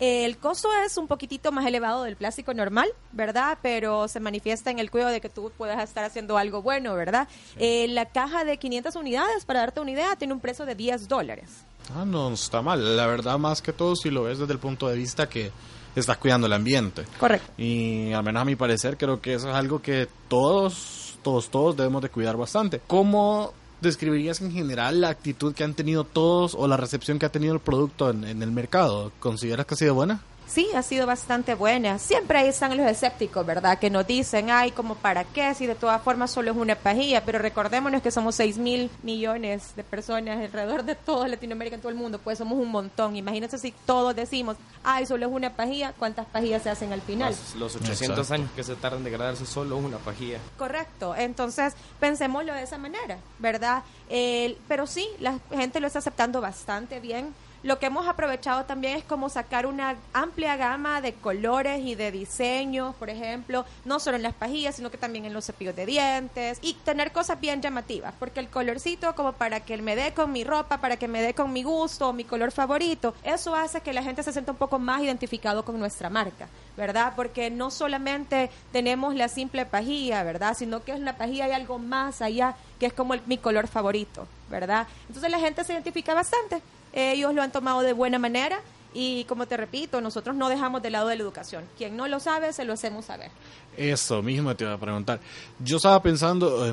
El 0.00 0.38
costo 0.38 0.68
es 0.86 0.96
un 0.96 1.08
poquitito 1.08 1.50
más 1.50 1.66
elevado 1.66 2.04
del 2.04 2.14
plástico 2.14 2.54
normal, 2.54 2.88
¿verdad? 3.12 3.58
Pero 3.62 4.06
se 4.06 4.20
manifiesta 4.20 4.70
en 4.70 4.78
el 4.78 4.92
cuidado 4.92 5.10
de 5.10 5.20
que 5.20 5.28
tú 5.28 5.50
puedas 5.58 5.82
estar 5.82 6.04
haciendo 6.04 6.38
algo 6.38 6.62
bueno, 6.62 6.94
¿verdad? 6.94 7.26
Eh, 7.56 7.88
la 7.88 8.06
caja 8.06 8.44
de 8.44 8.58
500 8.58 8.94
unidades, 8.94 9.44
para 9.44 9.60
darte 9.60 9.80
una 9.80 9.90
idea, 9.90 10.14
tiene 10.14 10.34
un 10.34 10.40
precio 10.40 10.64
de 10.66 10.76
10 10.76 11.08
dólares. 11.08 11.64
Ah, 11.96 12.04
no 12.04 12.32
está 12.32 12.62
mal. 12.62 12.96
La 12.96 13.06
verdad, 13.06 13.38
más 13.38 13.60
que 13.60 13.72
todo, 13.72 13.96
si 13.96 14.10
lo 14.10 14.22
ves 14.22 14.38
desde 14.38 14.52
el 14.52 14.60
punto 14.60 14.88
de 14.88 14.96
vista 14.96 15.28
que 15.28 15.50
estás 15.96 16.16
cuidando 16.18 16.46
el 16.46 16.52
ambiente. 16.52 17.04
Correcto. 17.18 17.50
Y 17.60 18.12
al 18.12 18.22
menos 18.22 18.42
a 18.42 18.44
mi 18.44 18.54
parecer, 18.54 18.96
creo 18.96 19.20
que 19.20 19.34
eso 19.34 19.48
es 19.48 19.54
algo 19.54 19.82
que 19.82 20.06
todos, 20.28 21.18
todos, 21.22 21.50
todos 21.50 21.76
debemos 21.76 22.02
de 22.02 22.10
cuidar 22.10 22.36
bastante. 22.36 22.80
¿Cómo 22.86 23.52
describirías 23.80 24.40
en 24.40 24.52
general 24.52 25.00
la 25.00 25.08
actitud 25.08 25.54
que 25.54 25.64
han 25.64 25.74
tenido 25.74 26.04
todos 26.04 26.54
o 26.54 26.66
la 26.66 26.76
recepción 26.76 27.18
que 27.18 27.26
ha 27.26 27.32
tenido 27.32 27.54
el 27.54 27.60
producto 27.60 28.10
en, 28.10 28.24
el 28.24 28.50
mercado? 28.50 29.12
¿Consideras 29.20 29.66
que 29.66 29.74
ha 29.74 29.78
sido 29.78 29.94
buena? 29.94 30.20
Sí 30.48 30.68
ha 30.74 30.82
sido 30.82 31.06
bastante 31.06 31.54
buena. 31.54 31.98
Siempre 31.98 32.38
ahí 32.38 32.48
están 32.48 32.76
los 32.76 32.86
escépticos, 32.86 33.44
¿verdad? 33.46 33.78
Que 33.78 33.90
nos 33.90 34.06
dicen, 34.06 34.50
ay, 34.50 34.70
como 34.72 34.94
para 34.96 35.22
qué, 35.24 35.54
si 35.54 35.66
de 35.66 35.74
todas 35.74 36.02
formas 36.02 36.30
solo 36.30 36.50
es 36.50 36.56
una 36.56 36.74
pajilla, 36.74 37.24
pero 37.24 37.38
recordémonos 37.38 38.02
que 38.02 38.10
somos 38.10 38.34
6 38.34 38.58
mil 38.58 38.90
millones 39.02 39.76
de 39.76 39.84
personas 39.84 40.38
alrededor 40.40 40.82
de 40.84 40.94
toda 40.94 41.28
Latinoamérica, 41.28 41.76
en 41.76 41.80
todo 41.82 41.90
el 41.90 41.98
mundo, 41.98 42.18
pues 42.18 42.38
somos 42.38 42.58
un 42.58 42.70
montón. 42.70 43.14
Imagínense 43.14 43.58
si 43.58 43.72
todos 43.86 44.16
decimos, 44.16 44.56
ay, 44.82 45.06
solo 45.06 45.26
es 45.26 45.32
una 45.32 45.54
pajilla, 45.54 45.92
¿cuántas 45.98 46.26
pajillas 46.26 46.62
se 46.62 46.70
hacen 46.70 46.92
al 46.92 47.02
final? 47.02 47.30
Los, 47.30 47.54
los 47.54 47.76
800 47.76 48.02
Exacto. 48.18 48.34
años 48.34 48.50
que 48.56 48.64
se 48.64 48.74
tardan 48.74 49.04
de 49.04 49.10
gradarse 49.10 49.44
solo 49.46 49.76
una 49.76 49.98
pajilla. 49.98 50.38
Correcto, 50.56 51.14
entonces 51.14 51.74
pensémoslo 52.00 52.54
de 52.54 52.62
esa 52.62 52.78
manera, 52.78 53.18
¿verdad? 53.38 53.82
El- 54.08 54.56
pero 54.66 54.86
sí, 54.86 55.06
la 55.20 55.38
gente 55.50 55.80
lo 55.80 55.86
está 55.86 55.98
aceptando 55.98 56.40
bastante 56.40 57.00
bien. 57.00 57.34
Lo 57.64 57.80
que 57.80 57.86
hemos 57.86 58.06
aprovechado 58.06 58.64
también 58.66 58.96
es 58.96 59.02
como 59.02 59.28
sacar 59.28 59.66
una 59.66 59.96
amplia 60.12 60.56
gama 60.56 61.00
de 61.00 61.12
colores 61.12 61.80
y 61.84 61.96
de 61.96 62.12
diseños, 62.12 62.94
por 62.94 63.10
ejemplo, 63.10 63.64
no 63.84 63.98
solo 63.98 64.16
en 64.16 64.22
las 64.22 64.34
pajillas, 64.34 64.76
sino 64.76 64.92
que 64.92 64.96
también 64.96 65.24
en 65.24 65.32
los 65.32 65.46
cepillos 65.46 65.74
de 65.74 65.84
dientes 65.84 66.58
y 66.62 66.74
tener 66.74 67.10
cosas 67.10 67.40
bien 67.40 67.60
llamativas, 67.60 68.14
porque 68.20 68.38
el 68.38 68.48
colorcito 68.48 69.16
como 69.16 69.32
para 69.32 69.58
que 69.58 69.76
me 69.78 69.96
dé 69.96 70.14
con 70.14 70.30
mi 70.30 70.44
ropa, 70.44 70.78
para 70.78 70.98
que 70.98 71.08
me 71.08 71.20
dé 71.20 71.34
con 71.34 71.52
mi 71.52 71.64
gusto, 71.64 72.12
mi 72.12 72.22
color 72.22 72.52
favorito, 72.52 73.14
eso 73.24 73.56
hace 73.56 73.80
que 73.80 73.92
la 73.92 74.04
gente 74.04 74.22
se 74.22 74.32
sienta 74.32 74.52
un 74.52 74.58
poco 74.58 74.78
más 74.78 75.02
identificado 75.02 75.64
con 75.64 75.80
nuestra 75.80 76.10
marca, 76.10 76.46
¿verdad? 76.76 77.14
Porque 77.16 77.50
no 77.50 77.72
solamente 77.72 78.50
tenemos 78.70 79.16
la 79.16 79.26
simple 79.26 79.66
pajilla, 79.66 80.22
¿verdad? 80.22 80.56
Sino 80.56 80.84
que 80.84 80.92
es 80.92 81.00
una 81.00 81.16
pajilla 81.16 81.48
y 81.48 81.52
algo 81.52 81.80
más 81.80 82.22
allá, 82.22 82.54
que 82.78 82.86
es 82.86 82.92
como 82.92 83.14
mi 83.26 83.38
color 83.38 83.66
favorito, 83.66 84.28
¿verdad? 84.48 84.86
Entonces 85.08 85.28
la 85.28 85.40
gente 85.40 85.64
se 85.64 85.72
identifica 85.72 86.14
bastante. 86.14 86.62
Ellos 86.92 87.34
lo 87.34 87.42
han 87.42 87.52
tomado 87.52 87.80
de 87.80 87.92
buena 87.92 88.18
manera 88.18 88.60
y 88.94 89.24
como 89.24 89.46
te 89.46 89.56
repito, 89.56 90.00
nosotros 90.00 90.34
no 90.34 90.48
dejamos 90.48 90.82
de 90.82 90.90
lado 90.90 91.08
de 91.08 91.16
la 91.16 91.22
educación. 91.22 91.64
Quien 91.76 91.96
no 91.96 92.08
lo 92.08 92.20
sabe, 92.20 92.52
se 92.52 92.64
lo 92.64 92.72
hacemos 92.72 93.04
saber. 93.04 93.30
Eso 93.76 94.22
mismo 94.22 94.54
te 94.56 94.64
iba 94.64 94.72
a 94.72 94.78
preguntar. 94.78 95.20
Yo 95.58 95.76
estaba 95.76 96.02
pensando, 96.02 96.64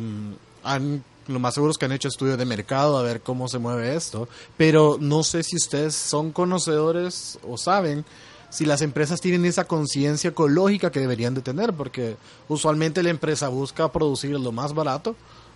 han, 0.63 1.03
lo 1.27 1.39
más 1.39 1.53
seguro 1.53 1.71
es 1.71 1.77
que 1.77 1.85
han 1.85 1.91
hecho 1.91 2.07
estudios 2.07 2.37
de 2.37 2.45
mercado 2.45 2.97
a 2.97 3.03
ver 3.03 3.21
cómo 3.21 3.47
se 3.47 3.59
mueve 3.59 3.95
esto, 3.95 4.27
pero 4.57 4.97
no 4.99 5.23
sé 5.23 5.43
si 5.43 5.55
ustedes 5.55 5.93
son 5.95 6.31
conocedores 6.31 7.37
o 7.47 7.57
saben 7.57 8.05
si 8.49 8.65
las 8.65 8.81
empresas 8.81 9.19
tienen 9.19 9.45
esa 9.45 9.65
conciencia 9.65 10.29
ecológica 10.29 10.91
que 10.91 11.01
deberían 11.01 11.33
de 11.33 11.41
tener, 11.41 11.73
porque 11.73 12.15
usualmente 12.47 13.03
la 13.03 13.09
empresa 13.09 13.49
busca 13.49 13.91
producir 13.91 14.31
lo 14.39 14.51
más 14.53 14.73
barato 14.73 15.15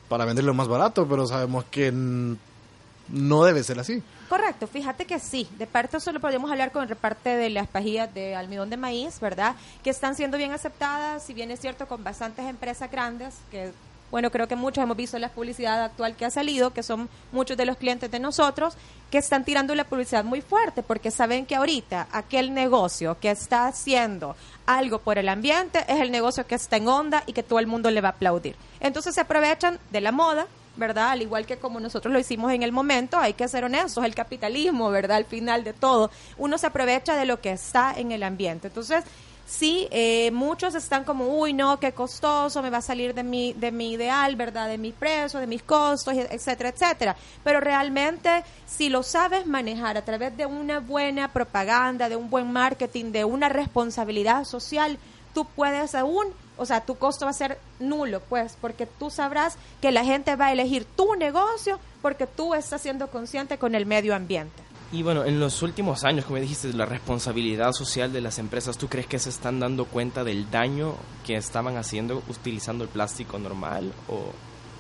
para 0.10 0.26
vender 0.26 0.44
lo 0.44 0.54
más 0.54 0.68
barato, 0.68 1.08
pero 1.08 1.26
sabemos 1.26 1.64
que 1.72 1.94
no 3.12 3.44
debe 3.44 3.64
ser 3.64 3.80
así. 3.80 4.02
Correcto, 4.30 4.68
fíjate 4.68 5.06
que 5.06 5.20
sí, 5.20 5.48
de 5.58 5.66
parte 5.66 6.00
solo 6.00 6.20
podemos 6.20 6.52
hablar 6.52 6.72
con 6.72 6.84
el 6.84 6.90
reparte 6.90 7.36
de 7.36 7.50
las 7.50 7.68
pajillas 7.68 8.14
de 8.14 8.36
almidón 8.36 8.70
de 8.70 8.78
maíz, 8.78 9.20
¿verdad? 9.20 9.56
Que 9.84 9.90
están 9.90 10.16
siendo 10.16 10.38
bien 10.38 10.52
aceptadas, 10.52 11.24
si 11.24 11.34
bien 11.34 11.50
es 11.52 11.60
cierto, 11.60 11.88
con 11.88 12.04
bastantes 12.04 12.46
empresas 12.46 12.92
grandes, 12.92 13.36
que 13.50 13.72
bueno, 14.12 14.32
creo 14.32 14.48
que 14.48 14.56
muchos 14.56 14.84
hemos 14.84 14.98
visto 14.98 15.20
la 15.20 15.30
publicidad 15.30 15.84
actual 15.84 16.16
que 16.16 16.26
ha 16.26 16.32
salido, 16.32 16.72
que 16.72 16.82
son 16.82 17.10
muchos 17.32 17.58
de 17.58 17.66
los 17.66 17.78
clientes 17.78 18.10
de 18.10 18.20
nosotros, 18.20 18.76
que 19.12 19.20
están 19.20 19.46
tirando 19.46 19.76
la 19.76 19.84
publicidad 19.84 20.24
muy 20.24 20.42
fuerte, 20.42 20.82
porque 20.82 21.12
saben 21.12 21.46
que 21.46 21.56
ahorita 21.56 22.08
aquel 22.12 22.54
negocio 22.54 23.20
que 23.20 23.30
está 23.30 23.68
haciendo 23.68 24.36
algo 24.66 25.00
por 25.00 25.18
el 25.18 25.30
ambiente 25.30 25.86
es 25.88 26.00
el 26.02 26.12
negocio 26.12 26.46
que 26.48 26.56
está 26.56 26.78
en 26.78 26.88
onda 26.88 27.24
y 27.28 27.34
que 27.34 27.44
todo 27.44 27.60
el 27.60 27.68
mundo 27.68 27.92
le 27.92 28.02
va 28.02 28.10
a 28.10 28.12
aplaudir. 28.12 28.56
Entonces 28.80 29.14
se 29.14 29.22
aprovechan 29.22 29.80
de 29.92 30.02
la 30.02 30.12
moda, 30.12 30.48
¿verdad? 30.80 31.10
Al 31.10 31.22
igual 31.22 31.46
que 31.46 31.58
como 31.58 31.80
nosotros 31.80 32.12
lo 32.12 32.20
hicimos 32.20 32.52
en 32.52 32.64
el 32.64 32.72
momento, 32.72 33.18
hay 33.18 33.34
que 33.34 33.48
ser 33.48 33.64
honestos, 33.64 34.04
el 34.04 34.16
capitalismo, 34.16 34.90
¿verdad? 34.90 35.18
Al 35.18 35.26
final 35.26 35.64
de 35.64 35.74
todo, 35.74 36.10
uno 36.38 36.58
se 36.58 36.68
aprovecha 36.68 37.16
de 37.16 37.26
lo 37.26 37.42
que 37.42 37.52
está 37.52 37.94
en 37.96 38.12
el 38.12 38.24
ambiente. 38.24 38.68
Entonces, 38.68 39.04
sí, 39.46 39.88
eh, 39.92 40.32
muchos 40.32 40.76
están 40.76 41.04
como, 41.04 41.26
uy, 41.40 41.54
no, 41.54 41.80
qué 41.80 41.92
costoso, 41.92 42.62
me 42.62 42.70
va 42.70 42.78
a 42.78 42.82
salir 42.82 43.14
de 43.14 43.24
mi, 43.24 43.54
de 43.54 43.72
mi 43.72 43.94
ideal, 43.94 44.36
¿verdad? 44.36 44.68
De 44.68 44.78
mis 44.78 44.94
precios, 44.94 45.42
de 45.42 45.48
mis 45.48 45.64
costos, 45.64 46.14
etcétera, 46.14 46.70
etcétera. 46.70 47.16
Pero 47.44 47.60
realmente, 47.60 48.44
si 48.66 48.90
lo 48.90 49.04
sabes 49.04 49.48
manejar 49.48 49.98
a 49.98 50.06
través 50.06 50.38
de 50.38 50.46
una 50.46 50.80
buena 50.80 51.34
propaganda, 51.34 52.10
de 52.10 52.16
un 52.16 52.30
buen 52.30 52.52
marketing, 52.52 53.12
de 53.12 53.26
una 53.26 53.50
responsabilidad 53.50 54.46
social, 54.46 54.98
tú 55.34 55.46
puedes 55.46 55.96
aún, 55.96 56.28
o 56.60 56.66
sea, 56.66 56.82
tu 56.82 56.96
costo 56.96 57.26
va 57.26 57.32
a 57.32 57.34
ser 57.34 57.58
nulo, 57.80 58.22
pues, 58.22 58.58
porque 58.60 58.86
tú 58.86 59.10
sabrás 59.10 59.58
que 59.82 59.92
la 59.92 60.04
gente 60.04 60.36
va 60.36 60.48
a 60.48 60.52
elegir 60.52 60.86
tu 60.86 61.16
negocio 61.16 61.80
porque 62.02 62.28
tú 62.28 62.54
estás 62.54 62.82
siendo 62.82 63.08
consciente 63.08 63.58
con 63.58 63.76
el 63.76 63.86
medio 63.86 64.16
ambiente. 64.16 64.62
Y 64.92 65.04
bueno, 65.04 65.24
en 65.24 65.40
los 65.40 65.62
últimos 65.62 66.04
años, 66.04 66.26
como 66.26 66.40
dijiste, 66.40 66.74
la 66.74 66.86
responsabilidad 66.86 67.74
social 67.74 68.12
de 68.12 68.22
las 68.22 68.40
empresas, 68.40 68.78
¿tú 68.78 68.88
crees 68.88 69.06
que 69.06 69.20
se 69.20 69.30
están 69.30 69.60
dando 69.60 69.86
cuenta 69.86 70.24
del 70.24 70.50
daño 70.50 70.96
que 71.26 71.36
estaban 71.36 71.78
haciendo 71.78 72.24
utilizando 72.28 72.84
el 72.84 72.90
plástico 72.90 73.38
normal 73.38 73.94
o 74.08 74.34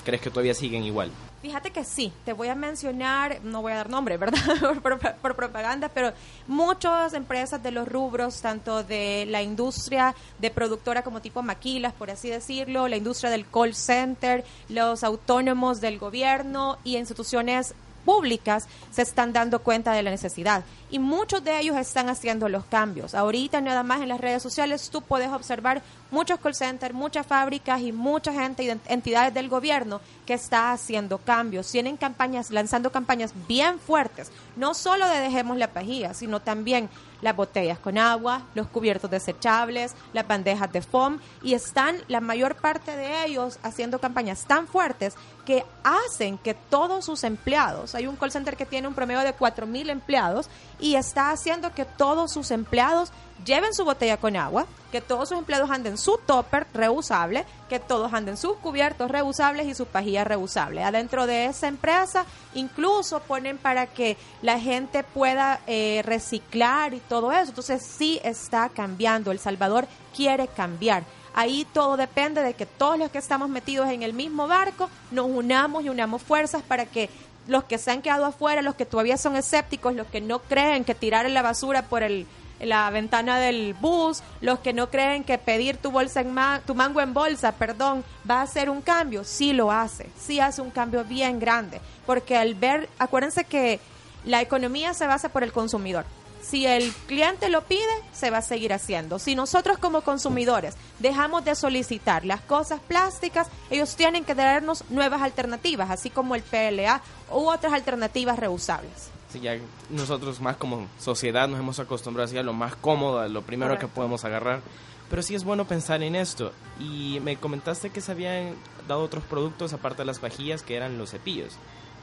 crees 0.03 0.21
que 0.21 0.29
todavía 0.29 0.53
siguen 0.53 0.83
igual? 0.83 1.11
Fíjate 1.41 1.71
que 1.71 1.85
sí, 1.85 2.11
te 2.25 2.33
voy 2.33 2.49
a 2.49 2.55
mencionar, 2.55 3.39
no 3.43 3.61
voy 3.61 3.71
a 3.71 3.75
dar 3.75 3.89
nombre, 3.89 4.17
¿verdad? 4.17 4.39
por, 4.83 4.99
por- 4.99 5.35
propaganda, 5.35 5.87
pero 5.87 6.11
muchas 6.47 7.13
empresas 7.13 7.63
de 7.63 7.71
los 7.71 7.87
rubros, 7.87 8.41
tanto 8.41 8.83
de 8.83 9.25
la 9.29 9.41
industria 9.41 10.13
de 10.39 10.49
productora 10.51 11.01
como 11.03 11.21
tipo 11.21 11.41
maquilas, 11.41 11.93
por 11.93 12.11
así 12.11 12.29
decirlo, 12.29 12.87
la 12.89 12.97
industria 12.97 13.29
del 13.29 13.45
call 13.47 13.73
center, 13.73 14.43
los 14.67 15.03
autónomos 15.05 15.79
del 15.79 15.97
gobierno 15.97 16.77
y 16.83 16.97
instituciones 16.97 17.73
públicas 18.05 18.67
se 18.91 19.01
están 19.03 19.33
dando 19.33 19.59
cuenta 19.59 19.91
de 19.91 20.01
la 20.01 20.09
necesidad 20.09 20.63
y 20.89 20.97
muchos 20.99 21.43
de 21.43 21.59
ellos 21.59 21.77
están 21.77 22.09
haciendo 22.09 22.49
los 22.49 22.65
cambios. 22.65 23.13
Ahorita 23.13 23.61
nada 23.61 23.83
más 23.83 24.01
en 24.01 24.09
las 24.09 24.19
redes 24.19 24.41
sociales 24.41 24.89
tú 24.89 25.01
puedes 25.01 25.29
observar 25.29 25.81
muchos 26.11 26.39
call 26.39 26.55
centers, 26.55 26.93
muchas 26.93 27.25
fábricas 27.25 27.81
y 27.81 27.91
mucha 27.91 28.33
gente 28.33 28.77
entidades 28.87 29.33
del 29.33 29.49
gobierno 29.49 30.01
que 30.25 30.33
está 30.33 30.71
haciendo 30.71 31.17
cambios. 31.17 31.71
Tienen 31.71 31.97
campañas, 31.97 32.51
lanzando 32.51 32.91
campañas 32.91 33.33
bien 33.47 33.79
fuertes, 33.79 34.31
no 34.55 34.73
solo 34.73 35.07
de 35.07 35.19
dejemos 35.19 35.57
la 35.57 35.71
pajilla, 35.71 36.13
sino 36.13 36.39
también 36.39 36.89
las 37.21 37.35
botellas 37.35 37.79
con 37.79 37.97
agua, 37.97 38.43
los 38.55 38.67
cubiertos 38.67 39.11
desechables, 39.11 39.93
las 40.13 40.27
bandejas 40.27 40.71
de 40.71 40.81
foam 40.81 41.19
y 41.43 41.53
están 41.53 41.97
la 42.07 42.21
mayor 42.21 42.55
parte 42.55 42.95
de 42.95 43.25
ellos 43.25 43.59
haciendo 43.63 43.99
campañas 43.99 44.45
tan 44.45 44.67
fuertes 44.67 45.15
que 45.45 45.65
hacen 45.83 46.37
que 46.37 46.53
todos 46.53 47.05
sus 47.05 47.23
empleados, 47.23 47.95
hay 47.95 48.07
un 48.07 48.15
call 48.15 48.31
center 48.31 48.55
que 48.55 48.65
tiene 48.65 48.87
un 48.87 48.93
promedio 48.93 49.21
de 49.21 49.35
4.000 49.35 49.89
empleados 49.89 50.49
y 50.79 50.95
está 50.95 51.31
haciendo 51.31 51.73
que 51.73 51.85
todos 51.85 52.31
sus 52.31 52.51
empleados 52.51 53.11
lleven 53.45 53.73
su 53.73 53.85
botella 53.85 54.17
con 54.17 54.35
agua, 54.35 54.65
que 54.91 55.01
todos 55.01 55.29
sus 55.29 55.37
empleados 55.37 55.69
anden 55.69 55.97
su 55.97 56.19
topper 56.25 56.67
reusable, 56.73 57.45
que 57.69 57.79
todos 57.79 58.13
anden 58.13 58.37
sus 58.37 58.57
cubiertos 58.57 59.11
reusables 59.11 59.67
y 59.67 59.75
sus 59.75 59.87
pajillas 59.87 60.25
reusables. 60.25 60.85
Adentro 60.85 61.27
de 61.27 61.45
esa 61.45 61.67
empresa 61.67 62.25
incluso 62.53 63.19
ponen 63.21 63.57
para 63.57 63.87
que 63.87 64.17
la 64.41 64.59
gente 64.59 65.03
pueda 65.03 65.61
eh, 65.67 66.01
reciclar 66.05 66.93
y 66.93 66.99
todo 66.99 67.31
eso. 67.31 67.49
Entonces 67.49 67.83
sí 67.83 68.19
está 68.23 68.69
cambiando. 68.69 69.31
El 69.31 69.39
Salvador 69.39 69.87
quiere 70.15 70.47
cambiar. 70.47 71.03
Ahí 71.35 71.65
todo 71.73 71.95
depende 71.95 72.41
de 72.41 72.55
que 72.55 72.65
todos 72.65 72.97
los 72.97 73.11
que 73.11 73.19
estamos 73.19 73.49
metidos 73.49 73.89
en 73.89 74.01
el 74.01 74.13
mismo 74.13 74.47
barco 74.47 74.89
nos 75.11 75.27
unamos 75.27 75.83
y 75.83 75.89
unamos 75.89 76.23
fuerzas 76.23 76.63
para 76.63 76.85
que 76.85 77.09
los 77.47 77.63
que 77.63 77.77
se 77.77 77.91
han 77.91 78.01
quedado 78.01 78.25
afuera, 78.25 78.61
los 78.61 78.75
que 78.75 78.85
todavía 78.85 79.17
son 79.17 79.35
escépticos, 79.35 79.95
los 79.95 80.07
que 80.07 80.21
no 80.21 80.39
creen 80.39 80.83
que 80.83 80.95
tirar 80.95 81.29
la 81.29 81.41
basura 81.41 81.83
por 81.83 82.03
el, 82.03 82.27
la 82.59 82.89
ventana 82.89 83.39
del 83.39 83.73
bus, 83.73 84.21
los 84.41 84.59
que 84.59 84.73
no 84.73 84.89
creen 84.89 85.23
que 85.23 85.37
pedir 85.37 85.77
tu 85.77 85.91
bolsa 85.91 86.21
en 86.21 86.33
ma- 86.33 86.61
tu 86.65 86.75
mango 86.75 87.01
en 87.01 87.13
bolsa, 87.13 87.53
perdón, 87.53 88.03
va 88.29 88.39
a 88.39 88.43
hacer 88.43 88.69
un 88.69 88.81
cambio, 88.81 89.23
sí 89.23 89.53
lo 89.53 89.71
hace, 89.71 90.09
sí 90.19 90.39
hace 90.39 90.61
un 90.61 90.71
cambio 90.71 91.03
bien 91.05 91.39
grande, 91.39 91.79
porque 92.05 92.35
al 92.37 92.55
ver, 92.55 92.89
acuérdense 92.99 93.43
que 93.45 93.79
la 94.25 94.41
economía 94.41 94.93
se 94.93 95.07
basa 95.07 95.29
por 95.29 95.43
el 95.43 95.51
consumidor. 95.53 96.05
Si 96.41 96.65
el 96.65 96.91
cliente 97.05 97.49
lo 97.49 97.65
pide, 97.65 97.83
se 98.13 98.29
va 98.31 98.37
a 98.37 98.41
seguir 98.41 98.71
haciendo. 98.73 99.19
Si 99.19 99.35
nosotros 99.35 99.77
como 99.77 100.01
consumidores 100.01 100.75
dejamos 100.97 101.43
de 101.45 101.53
solicitar 101.53 102.23
las 102.25 102.39
cosas 102.41 102.79
plásticas, 102.79 103.47
ellos 103.69 103.95
tienen 103.95 104.23
que 104.23 104.33
darnos 104.35 104.83
nuevas 104.89 105.21
alternativas, 105.21 105.91
así 105.91 106.09
como 106.09 106.35
el 106.35 106.41
PLA 106.41 107.01
u 107.31 107.49
otras 107.49 107.73
alternativas 107.73 108.39
reusables. 108.39 109.09
Sí, 109.29 109.39
ya 109.39 109.57
nosotros 109.89 110.41
más 110.41 110.57
como 110.57 110.87
sociedad 110.97 111.47
nos 111.47 111.59
hemos 111.59 111.79
acostumbrado 111.79 112.25
así 112.25 112.37
a 112.37 112.43
lo 112.43 112.53
más 112.53 112.75
cómodo, 112.75 113.19
a 113.19 113.27
lo 113.27 113.43
primero 113.43 113.71
Correcto. 113.71 113.87
que 113.87 113.93
podemos 113.93 114.25
agarrar. 114.25 114.61
Pero 115.09 115.21
sí 115.21 115.35
es 115.35 115.43
bueno 115.43 115.65
pensar 115.65 116.01
en 116.03 116.15
esto. 116.15 116.51
Y 116.79 117.19
me 117.23 117.35
comentaste 117.37 117.89
que 117.89 118.01
se 118.01 118.11
habían 118.11 118.55
dado 118.87 119.01
otros 119.01 119.23
productos 119.23 119.73
aparte 119.73 120.01
de 120.01 120.05
las 120.05 120.21
vajillas 120.21 120.63
que 120.63 120.75
eran 120.75 120.97
los 120.97 121.11
cepillos. 121.11 121.53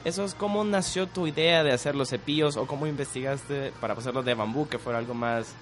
Eso 0.05 0.25
es 0.25 0.35
cómo 0.35 0.63
nació 0.63 1.09
tu 1.09 1.27
idea 1.27 1.65
de 1.65 1.73
hacer 1.73 1.97
los 1.97 2.11
cepillos 2.11 2.57
o 2.57 2.67
cómo 2.67 2.87
investigaste 2.87 3.73
para 3.81 3.95
hacerlos 3.95 4.25
de 4.25 4.35
bambú, 4.35 4.69
que 4.69 4.79
fuera 4.79 4.99
algo 4.99 5.15
más 5.15 5.55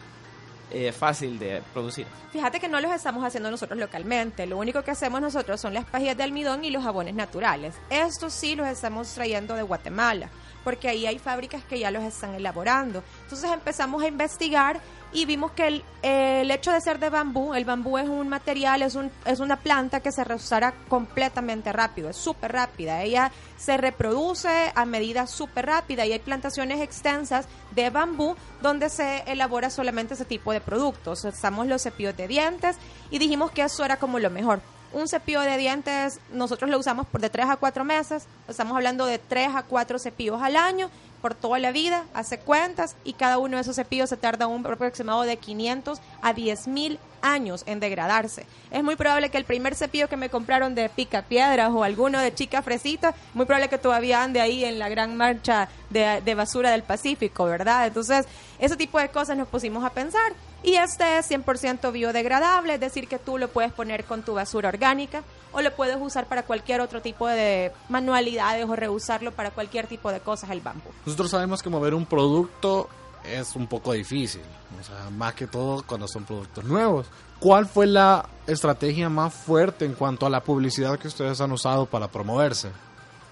eh, 0.70 0.92
fácil 0.92 1.38
de 1.38 1.62
producir. 1.72 2.06
Fíjate 2.32 2.58
que 2.58 2.68
no 2.68 2.80
los 2.80 2.92
estamos 2.92 3.24
haciendo 3.24 3.50
nosotros 3.50 3.78
localmente. 3.78 4.46
Lo 4.46 4.58
único 4.58 4.82
que 4.82 4.90
hacemos 4.90 5.20
nosotros 5.20 5.60
son 5.60 5.74
las 5.74 5.84
pajillas 5.84 6.16
de 6.16 6.24
almidón 6.24 6.64
y 6.64 6.70
los 6.70 6.82
jabones 6.82 7.14
naturales. 7.14 7.74
Estos 7.90 8.32
sí 8.32 8.56
los 8.56 8.66
estamos 8.66 9.12
trayendo 9.14 9.54
de 9.54 9.62
Guatemala. 9.62 10.28
porque 10.64 10.88
ahí 10.88 11.06
hay 11.06 11.18
fábricas 11.18 11.62
que 11.64 11.78
ya 11.78 11.90
los 11.90 12.02
están 12.02 12.34
elaborando. 12.34 13.04
Entonces 13.24 13.50
empezamos 13.52 14.02
a 14.02 14.08
investigar 14.08 14.80
y 15.14 15.26
vimos 15.26 15.52
que 15.52 15.68
el, 15.68 15.84
el, 16.02 16.50
hecho 16.50 16.72
de 16.72 16.80
ser 16.80 16.98
de 16.98 17.08
bambú, 17.08 17.54
el 17.54 17.64
bambú 17.64 17.98
es 17.98 18.08
un 18.08 18.28
material, 18.28 18.82
es, 18.82 18.96
un, 18.96 19.12
es 19.24 19.38
una 19.38 19.56
planta 19.56 20.00
que 20.00 20.10
se 20.10 20.24
reusará 20.24 20.74
completamente 20.88 21.72
rápido, 21.72 22.10
es 22.10 22.16
súper 22.16 22.50
rápida. 22.50 23.00
Ella 23.00 23.30
se 23.56 23.76
reproduce 23.76 24.72
a 24.74 24.84
medida 24.84 25.28
súper 25.28 25.66
rápida 25.66 26.04
y 26.04 26.12
hay 26.12 26.18
plantaciones 26.18 26.80
extensas 26.80 27.46
de 27.70 27.90
bambú 27.90 28.34
donde 28.60 28.90
se 28.90 29.22
elabora 29.30 29.70
solamente 29.70 30.14
ese 30.14 30.24
tipo 30.24 30.52
de 30.52 30.60
productos. 30.60 31.24
Usamos 31.24 31.68
los 31.68 31.82
cepillos 31.82 32.16
de 32.16 32.26
dientes 32.26 32.76
y 33.12 33.18
dijimos 33.18 33.52
que 33.52 33.62
eso 33.62 33.84
era 33.84 33.98
como 33.98 34.18
lo 34.18 34.30
mejor. 34.30 34.62
Un 34.92 35.06
cepillo 35.06 35.42
de 35.42 35.56
dientes 35.56 36.18
nosotros 36.32 36.68
lo 36.68 36.78
usamos 36.78 37.06
por 37.06 37.20
de 37.20 37.30
3 37.30 37.50
a 37.50 37.56
4 37.56 37.84
meses, 37.84 38.26
estamos 38.48 38.76
hablando 38.76 39.06
de 39.06 39.18
3 39.18 39.54
a 39.54 39.62
4 39.62 39.98
cepillos 40.00 40.42
al 40.42 40.56
año 40.56 40.90
por 41.24 41.34
toda 41.34 41.58
la 41.58 41.72
vida, 41.72 42.04
hace 42.12 42.36
cuentas 42.38 42.96
y 43.02 43.14
cada 43.14 43.38
uno 43.38 43.56
de 43.56 43.62
esos 43.62 43.76
cepillos 43.76 44.10
se 44.10 44.18
tarda 44.18 44.46
un 44.46 44.66
aproximado 44.66 45.22
de 45.22 45.38
500 45.38 45.98
a 46.20 46.34
10 46.34 46.68
mil 46.68 46.98
años 47.22 47.62
en 47.64 47.80
degradarse. 47.80 48.44
Es 48.70 48.84
muy 48.84 48.94
probable 48.94 49.30
que 49.30 49.38
el 49.38 49.46
primer 49.46 49.74
cepillo 49.74 50.06
que 50.06 50.18
me 50.18 50.28
compraron 50.28 50.74
de 50.74 50.90
pica 50.90 51.22
piedras 51.22 51.70
o 51.72 51.82
alguno 51.82 52.20
de 52.20 52.34
chica 52.34 52.60
fresita, 52.60 53.14
muy 53.32 53.46
probable 53.46 53.70
que 53.70 53.78
todavía 53.78 54.22
ande 54.22 54.42
ahí 54.42 54.66
en 54.66 54.78
la 54.78 54.90
gran 54.90 55.16
marcha 55.16 55.70
de, 55.88 56.20
de 56.20 56.34
basura 56.34 56.72
del 56.72 56.82
Pacífico, 56.82 57.46
¿verdad? 57.46 57.86
Entonces, 57.86 58.26
ese 58.58 58.76
tipo 58.76 58.98
de 58.98 59.08
cosas 59.08 59.34
nos 59.38 59.48
pusimos 59.48 59.82
a 59.82 59.94
pensar. 59.94 60.34
Y 60.62 60.74
este 60.74 61.16
es 61.16 61.30
100% 61.30 61.90
biodegradable, 61.90 62.74
es 62.74 62.80
decir, 62.80 63.08
que 63.08 63.18
tú 63.18 63.38
lo 63.38 63.48
puedes 63.48 63.72
poner 63.72 64.04
con 64.04 64.22
tu 64.22 64.34
basura 64.34 64.68
orgánica 64.68 65.22
o 65.54 65.62
lo 65.62 65.74
puedes 65.74 65.96
usar 66.00 66.26
para 66.26 66.42
cualquier 66.42 66.80
otro 66.80 67.00
tipo 67.00 67.26
de 67.26 67.72
manualidades 67.88 68.66
o 68.68 68.76
reusarlo 68.76 69.32
para 69.32 69.50
cualquier 69.50 69.86
tipo 69.86 70.10
de 70.10 70.20
cosas 70.20 70.50
el 70.50 70.60
bambú. 70.60 70.90
Nosotros 71.06 71.30
sabemos 71.30 71.62
que 71.62 71.70
mover 71.70 71.94
un 71.94 72.06
producto 72.06 72.88
es 73.24 73.56
un 73.56 73.66
poco 73.66 73.92
difícil, 73.92 74.42
o 74.78 74.84
sea, 74.84 75.08
más 75.10 75.34
que 75.34 75.46
todo 75.46 75.82
cuando 75.86 76.06
son 76.06 76.24
productos 76.24 76.64
nuevos. 76.64 77.06
¿Cuál 77.40 77.66
fue 77.66 77.86
la 77.86 78.28
estrategia 78.46 79.08
más 79.08 79.32
fuerte 79.32 79.84
en 79.84 79.94
cuanto 79.94 80.26
a 80.26 80.30
la 80.30 80.42
publicidad 80.42 80.98
que 80.98 81.08
ustedes 81.08 81.40
han 81.40 81.52
usado 81.52 81.86
para 81.86 82.08
promoverse? 82.08 82.70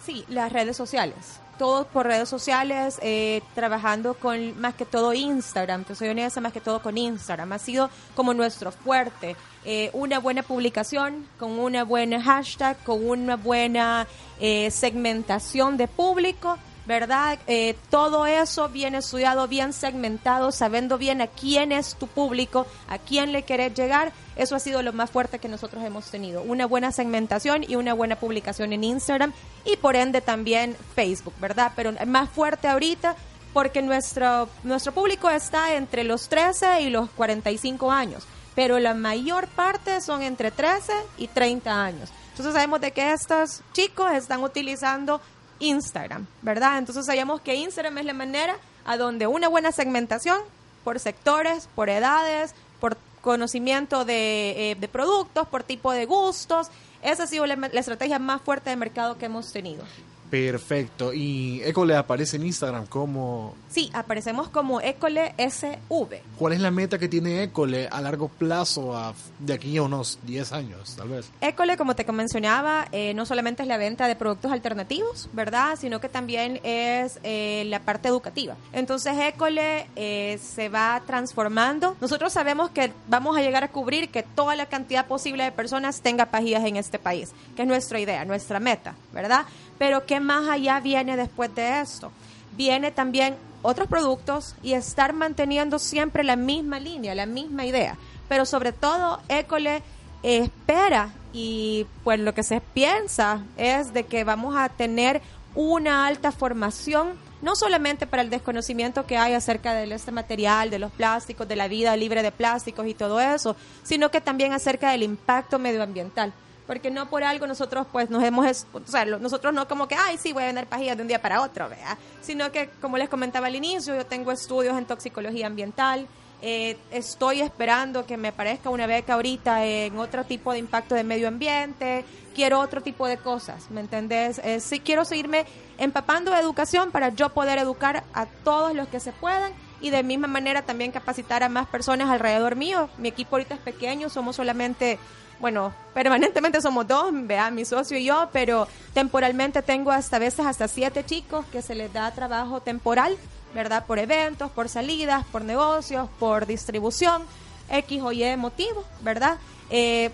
Sí, 0.05 0.25
las 0.29 0.52
redes 0.52 0.76
sociales 0.76 1.42
todo 1.59 1.87
por 1.87 2.07
redes 2.07 2.29
sociales, 2.29 2.99
eh, 3.03 3.43
trabajando 3.55 4.15
con 4.15 4.61
más 4.61 4.75
que 4.75 4.85
todo 4.85 5.13
Instagram, 5.13 5.85
te 5.85 5.95
soy 5.95 6.09
honesta, 6.09 6.41
más 6.41 6.53
que 6.53 6.61
todo 6.61 6.83
con 6.83 6.99
Instagram. 6.99 7.53
Ha 7.53 7.59
sido 7.59 7.91
como 8.15 8.35
nuestro 8.35 8.73
fuerte. 8.73 9.37
Eh, 9.65 9.91
una 9.93 10.19
buena 10.19 10.43
publicación, 10.43 11.27
con 11.39 11.59
una 11.59 11.85
buena 11.85 12.21
hashtag, 12.21 12.83
con 12.83 13.07
una 13.07 13.37
buena 13.37 14.07
eh, 14.41 14.71
segmentación 14.71 15.77
de 15.77 15.87
público 15.89 16.59
¿verdad? 16.87 17.39
Eh, 17.47 17.77
todo 17.91 18.27
eso 18.27 18.69
bien 18.69 18.95
estudiado, 18.95 19.47
bien 19.49 19.73
segmentado, 19.73 20.53
sabiendo 20.53 20.99
bien 20.99 21.21
a 21.21 21.27
quién 21.27 21.73
es 21.73 21.95
tu 21.95 22.07
público, 22.07 22.67
a 22.89 22.99
quién 22.99 23.33
le 23.33 23.43
querés 23.43 23.75
llegar. 23.75 24.12
Eso 24.37 24.57
ha 24.57 24.59
sido 24.59 24.83
lo 24.83 24.93
más 24.93 25.11
fuerte 25.11 25.39
que 25.39 25.49
nosotros 25.49 25.85
hemos 25.85 26.07
tenido. 26.11 26.43
Una 26.43 26.67
buena 26.67 26.91
segmentación 26.91 27.65
y 27.69 27.77
una 27.77 27.95
buena 27.95 28.17
publicación 28.17 28.73
en 28.73 28.85
Instagram 28.85 29.33
y 29.65 29.77
por 29.77 29.97
ende 29.97 30.21
también 30.21 30.77
Facebook, 30.95 31.35
¿verdad? 31.41 31.73
Pero 31.77 31.93
más 32.07 32.31
fuerte 32.31 32.69
ahorita 32.69 33.15
porque 33.53 33.83
nuestro, 33.83 34.49
nuestro 34.65 34.93
público 34.93 35.29
está 35.29 35.75
entre 35.75 36.05
los 36.05 36.29
13 36.29 36.83
y 36.83 36.91
los 36.91 37.11
45 37.11 37.93
años, 37.93 38.25
pero 38.55 38.79
la 38.79 38.95
mayor 38.95 39.47
parte 39.49 40.01
son 40.01 40.23
entre 40.23 40.51
13 40.51 40.93
y 41.19 41.29
30 41.29 41.85
años. 41.85 42.11
Entonces 42.31 42.55
sabemos 42.55 42.81
de 42.81 42.93
que 42.93 43.12
estos 43.12 43.61
chicos 43.73 44.11
están 44.12 44.43
utilizando 44.43 45.21
Instagram, 45.62 46.26
¿verdad? 46.42 46.78
Entonces 46.78 47.07
sabíamos 47.07 47.40
que 47.40 47.54
Instagram 47.54 47.99
es 47.99 48.04
la 48.04 48.12
manera 48.12 48.57
a 48.85 48.97
donde 48.97 49.26
una 49.26 49.49
buena 49.49 49.73
segmentación 49.73 50.38
por 50.85 50.99
sectores, 50.99 51.69
por 51.75 51.88
edades, 51.88 52.54
por 52.81 52.99
conocimiento 53.21 54.04
de, 54.04 54.73
eh, 54.73 54.88
productos, 54.88 55.47
por 55.49 55.62
tipo 55.62 55.92
de 55.92 56.04
gustos, 56.07 56.69
esa 57.02 57.23
ha 57.23 57.26
sido 57.26 57.47
la, 57.47 57.57
la 57.57 57.81
estrategia 57.81 58.19
más 58.19 58.42
fuerte 58.42 58.71
de 58.71 58.76
mercado 58.76 59.16
que 59.16 59.26
hemos 59.26 59.52
tenido. 59.52 59.85
Perfecto. 60.33 61.12
¿Y 61.12 61.61
Ecole 61.62 61.95
aparece 61.95 62.39
en 62.39 62.47
Instagram 62.47 62.87
como...? 62.87 63.55
Sí, 63.69 63.91
aparecemos 63.93 64.49
como 64.49 64.81
Ecole 64.81 65.35
SV. 65.37 66.23
¿Cuál 66.39 66.55
es 66.55 66.61
la 66.61 66.71
meta 66.71 66.99
que 66.99 67.07
tiene 67.07 67.43
Ecole 67.43 67.87
a 67.89 68.01
largo 68.01 68.29
plazo, 68.29 68.97
a, 68.97 69.12
de 69.39 69.53
aquí 69.53 69.77
a 69.77 69.83
unos 69.83 70.19
10 70.23 70.53
años, 70.53 70.97
tal 70.97 71.11
vez? 71.11 71.31
Ecole, 71.43 71.77
como 71.77 71.95
te 71.95 72.11
mencionaba, 72.11 72.89
eh, 72.93 73.12
no 73.12 73.27
solamente 73.27 73.61
es 73.61 73.69
la 73.69 73.77
venta 73.77 74.09
de 74.09 74.17
productos 74.17 74.51
alternativos, 74.53 75.29
¿verdad? 75.35 75.77
Sino 75.79 76.01
que 76.01 76.09
también 76.09 76.61
es 76.62 77.19
eh, 77.25 77.65
la 77.67 77.81
parte 77.81 78.09
educativa. 78.09 78.57
Entonces, 78.73 79.12
Ecole 79.19 79.87
eh, 79.97 80.38
se 80.42 80.71
va 80.71 81.03
transformando. 81.07 81.95
Nosotros 82.01 82.33
sabemos 82.33 82.71
que 82.71 82.90
vamos 83.07 83.37
a 83.37 83.42
llegar 83.42 83.64
a 83.64 83.68
cubrir 83.68 84.09
que 84.09 84.23
toda 84.23 84.57
la 84.57 84.64
cantidad 84.64 85.07
posible 85.07 85.45
de 85.45 85.53
personas 85.53 86.01
tenga 86.01 86.25
pajillas 86.25 86.64
en 86.64 86.77
este 86.77 86.99
país, 86.99 87.33
que 87.55 87.62
es 87.62 87.68
nuestra 87.68 88.01
idea, 88.01 88.25
nuestra 88.25 88.61
meta, 88.61 88.95
¿verdad? 89.12 89.45
Pero 89.79 90.07
¿qué 90.07 90.22
más 90.23 90.49
allá 90.49 90.81
viene 90.81 91.17
después 91.17 91.55
de 91.55 91.81
esto? 91.81 92.11
Viene 92.57 92.91
también 92.91 93.37
otros 93.63 93.89
productos 93.89 94.57
y 94.63 94.73
estar 94.73 95.13
manteniendo 95.13 95.79
siempre 95.79 96.25
la 96.25 96.37
misma 96.37 96.81
línea, 96.81 97.15
la 97.15 97.27
misma 97.27 97.65
idea. 97.65 97.97
Pero 98.29 98.45
sobre 98.45 98.73
todo, 98.73 99.21
École 99.29 99.83
espera 100.23 101.11
y 101.33 101.87
pues 102.05 102.21
lo 102.21 102.35
que 102.35 102.43
se 102.43 102.61
piensa 102.61 103.43
es 103.57 103.93
de 103.93 104.05
que 104.05 104.25
vamos 104.25 104.57
a 104.57 104.69
tener 104.69 105.21
una 105.55 106.07
alta 106.07 106.33
formación 106.33 107.13
no 107.43 107.57
solamente 107.57 108.07
para 108.07 108.23
el 108.23 108.31
desconocimiento 108.31 109.05
que 109.05 109.17
hay 109.17 109.35
acerca 109.35 109.75
de 109.75 109.93
este 109.93 110.13
material, 110.13 110.71
de 110.71 110.79
los 110.79 110.93
plásticos, 110.93 111.49
de 111.49 111.57
la 111.57 111.67
vida 111.67 111.97
libre 111.97 112.23
de 112.23 112.31
plásticos 112.31 112.87
y 112.87 112.95
todo 112.95 113.21
eso, 113.21 113.57
sino 113.83 114.11
que 114.11 114.21
también 114.21 114.53
acerca 114.53 114.93
del 114.93 115.03
impacto 115.03 115.59
medioambiental 115.59 116.33
porque 116.73 116.91
no 116.91 117.11
por 117.11 117.23
algo 117.23 117.47
nosotros 117.47 117.87
pues 117.93 118.09
nos 118.09 118.25
hemos, 118.25 118.65
o 118.73 118.81
sea, 118.87 119.05
nosotros 119.05 119.53
no 119.53 119.69
como 119.69 119.87
que, 119.87 119.95
ay, 119.95 120.17
sí, 120.17 120.33
voy 120.33 120.45
a 120.45 120.47
vender 120.47 120.67
pajillas 120.67 120.97
de 120.97 121.03
un 121.03 121.09
día 121.09 121.21
para 121.21 121.43
otro, 121.43 121.69
¿verdad? 121.69 121.99
Sino 122.23 122.51
que, 122.51 122.71
como 122.81 122.97
les 122.97 123.11
comentaba 123.11 123.49
al 123.49 123.55
inicio, 123.55 123.95
yo 123.95 124.07
tengo 124.07 124.33
estudios 124.33 124.79
en 124.79 124.87
toxicología 124.87 125.49
ambiental, 125.49 126.09
eh, 126.41 126.79
estoy 126.91 127.43
esperando 127.43 128.07
que 128.07 128.17
me 128.17 128.29
aparezca 128.29 128.71
una 128.71 128.87
beca 128.87 129.13
ahorita 129.13 129.67
en 129.67 129.99
otro 129.99 130.25
tipo 130.25 130.51
de 130.51 130.61
impacto 130.61 130.95
de 130.95 131.05
medio 131.05 131.29
ambiente, 131.29 132.07
quiero 132.35 132.59
otro 132.59 132.81
tipo 132.81 133.07
de 133.07 133.19
cosas, 133.19 133.71
¿me 133.71 133.83
entendés? 133.83 134.41
Eh, 134.43 134.59
sí 134.59 134.81
quiero 134.81 135.05
seguirme 135.05 135.45
empapando 135.77 136.31
de 136.31 136.41
educación 136.41 136.91
para 136.91 137.11
yo 137.11 137.29
poder 137.35 137.59
educar 137.59 138.05
a 138.15 138.25
todos 138.25 138.75
los 138.75 138.89
que 138.89 138.99
se 138.99 139.13
puedan 139.13 139.53
y 139.83 139.90
de 139.90 140.03
misma 140.03 140.29
manera 140.29 140.62
también 140.62 140.92
capacitar 140.92 141.42
a 141.42 141.49
más 141.49 141.66
personas 141.66 142.09
alrededor 142.09 142.57
mío. 142.57 142.88
Mi 142.97 143.09
equipo 143.09 143.37
ahorita 143.37 143.55
es 143.55 143.61
pequeño, 143.61 144.09
somos 144.09 144.37
solamente 144.37 144.99
bueno, 145.40 145.75
permanentemente 145.92 146.61
somos 146.61 146.87
dos, 146.87 147.11
vea, 147.12 147.51
mi 147.51 147.64
socio 147.64 147.99
y 147.99 148.05
yo, 148.05 148.29
pero 148.33 148.68
temporalmente 148.95 149.61
tengo 149.61 149.90
hasta 149.90 150.21
veces 150.21 150.47
hasta 150.47 150.68
siete 150.68 151.05
chicos 151.05 151.45
que 151.47 151.62
se 151.62 151.75
les 151.75 151.92
da 151.92 152.12
trabajo 152.12 152.61
temporal, 152.61 153.18
¿verdad? 153.53 153.85
Por 153.85 153.99
eventos, 153.99 154.53
por 154.53 154.68
salidas, 154.68 155.25
por 155.33 155.42
negocios, 155.42 156.09
por 156.21 156.47
distribución, 156.47 157.25
X 157.68 158.03
o 158.03 158.12
Y 158.12 158.37
motivo, 158.37 158.85
¿verdad? 159.01 159.37
Eh, 159.68 160.12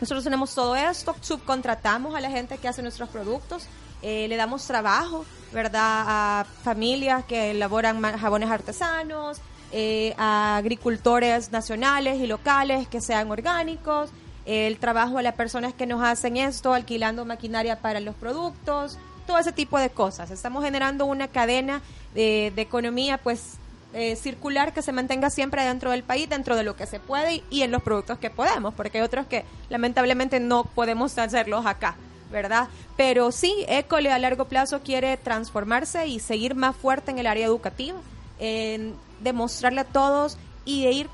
nosotros 0.00 0.22
tenemos 0.22 0.54
todo 0.54 0.76
esto, 0.76 1.16
subcontratamos 1.20 2.14
a 2.14 2.20
la 2.20 2.30
gente 2.30 2.56
que 2.58 2.68
hace 2.68 2.82
nuestros 2.82 3.08
productos, 3.08 3.66
eh, 4.00 4.28
le 4.28 4.36
damos 4.36 4.64
trabajo, 4.64 5.24
¿verdad? 5.52 6.04
A 6.06 6.46
familias 6.64 7.24
que 7.24 7.50
elaboran 7.52 8.00
jabones 8.18 8.50
artesanos, 8.50 9.40
eh, 9.72 10.14
a 10.18 10.56
agricultores 10.56 11.52
nacionales 11.52 12.20
y 12.20 12.26
locales 12.26 12.88
que 12.88 13.00
sean 13.00 13.30
orgánicos, 13.30 14.10
el 14.44 14.78
trabajo 14.78 15.18
a 15.18 15.22
las 15.22 15.34
personas 15.34 15.72
que 15.72 15.86
nos 15.86 16.02
hacen 16.02 16.36
esto, 16.36 16.74
alquilando 16.74 17.24
maquinaria 17.24 17.80
para 17.80 18.00
los 18.00 18.14
productos, 18.14 18.98
todo 19.26 19.38
ese 19.38 19.52
tipo 19.52 19.78
de 19.78 19.90
cosas. 19.90 20.30
Estamos 20.30 20.64
generando 20.64 21.06
una 21.06 21.28
cadena 21.28 21.80
de, 22.14 22.52
economía 22.56 23.18
pues 23.18 23.54
eh, 23.94 24.16
circular 24.16 24.72
que 24.72 24.82
se 24.82 24.92
mantenga 24.92 25.30
siempre 25.30 25.64
dentro 25.64 25.90
del 25.90 26.02
país, 26.02 26.28
dentro 26.28 26.56
de 26.56 26.64
lo 26.64 26.76
que 26.76 26.86
se 26.86 26.98
puede 27.00 27.42
y, 27.50 27.62
en 27.62 27.70
los 27.70 27.82
productos 27.82 28.18
que 28.18 28.30
podemos, 28.30 28.74
porque 28.74 28.98
hay 28.98 29.04
otros 29.04 29.26
que 29.26 29.44
lamentablemente 29.68 30.40
no 30.40 30.64
podemos 30.64 31.16
hacerlos 31.18 31.66
acá. 31.66 31.96
¿Verdad? 32.32 32.68
Pero 32.96 33.30
sí, 33.30 33.64
Ecole 33.68 34.10
a 34.10 34.18
largo 34.18 34.46
plazo 34.46 34.80
quiere 34.80 35.16
transformarse 35.16 36.06
y 36.08 36.18
seguir 36.18 36.54
más 36.54 36.74
fuerte 36.74 37.10
en 37.10 37.18
el 37.18 37.26
área 37.26 37.46
educativa, 37.46 38.00
en 38.40 38.94
demostrarle 39.20 39.82
a 39.82 39.84
todos 39.84 40.36
y 40.64 40.84
de 40.84 40.92
ir 40.92 41.08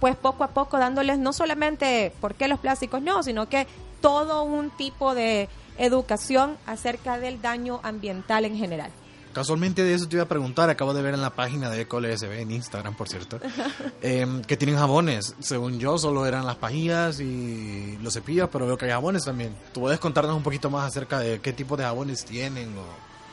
pues 0.00 0.16
poco 0.16 0.44
a 0.44 0.48
poco 0.48 0.76
dándoles 0.76 1.18
no 1.18 1.32
solamente 1.32 2.12
por 2.20 2.34
qué 2.34 2.48
los 2.48 2.58
plásticos 2.58 3.00
no, 3.00 3.22
sino 3.22 3.48
que 3.48 3.66
todo 4.02 4.42
un 4.42 4.70
tipo 4.70 5.14
de 5.14 5.48
educación 5.78 6.58
acerca 6.66 7.18
del 7.18 7.40
daño 7.40 7.80
ambiental 7.82 8.44
en 8.44 8.56
general. 8.56 8.90
Casualmente 9.34 9.82
de 9.82 9.94
eso 9.94 10.08
te 10.08 10.14
iba 10.14 10.22
a 10.22 10.28
preguntar, 10.28 10.70
acabo 10.70 10.94
de 10.94 11.02
ver 11.02 11.12
en 11.12 11.20
la 11.20 11.30
página 11.30 11.68
de 11.68 11.80
EcoLSB 11.82 12.38
en 12.38 12.52
Instagram, 12.52 12.94
por 12.94 13.08
cierto, 13.08 13.40
em, 14.00 14.42
que 14.42 14.56
tienen 14.56 14.76
jabones. 14.76 15.34
Según 15.40 15.80
yo, 15.80 15.98
solo 15.98 16.24
eran 16.24 16.46
las 16.46 16.54
pajillas 16.54 17.18
y 17.18 17.98
los 18.00 18.14
cepillos, 18.14 18.48
pero 18.52 18.64
veo 18.66 18.78
que 18.78 18.84
hay 18.84 18.92
jabones 18.92 19.24
también. 19.24 19.56
¿Tú 19.72 19.80
puedes 19.80 19.98
contarnos 19.98 20.36
un 20.36 20.44
poquito 20.44 20.70
más 20.70 20.86
acerca 20.86 21.18
de 21.18 21.40
qué 21.40 21.52
tipo 21.52 21.76
de 21.76 21.82
jabones 21.82 22.24
tienen? 22.24 22.78
O... 22.78 22.82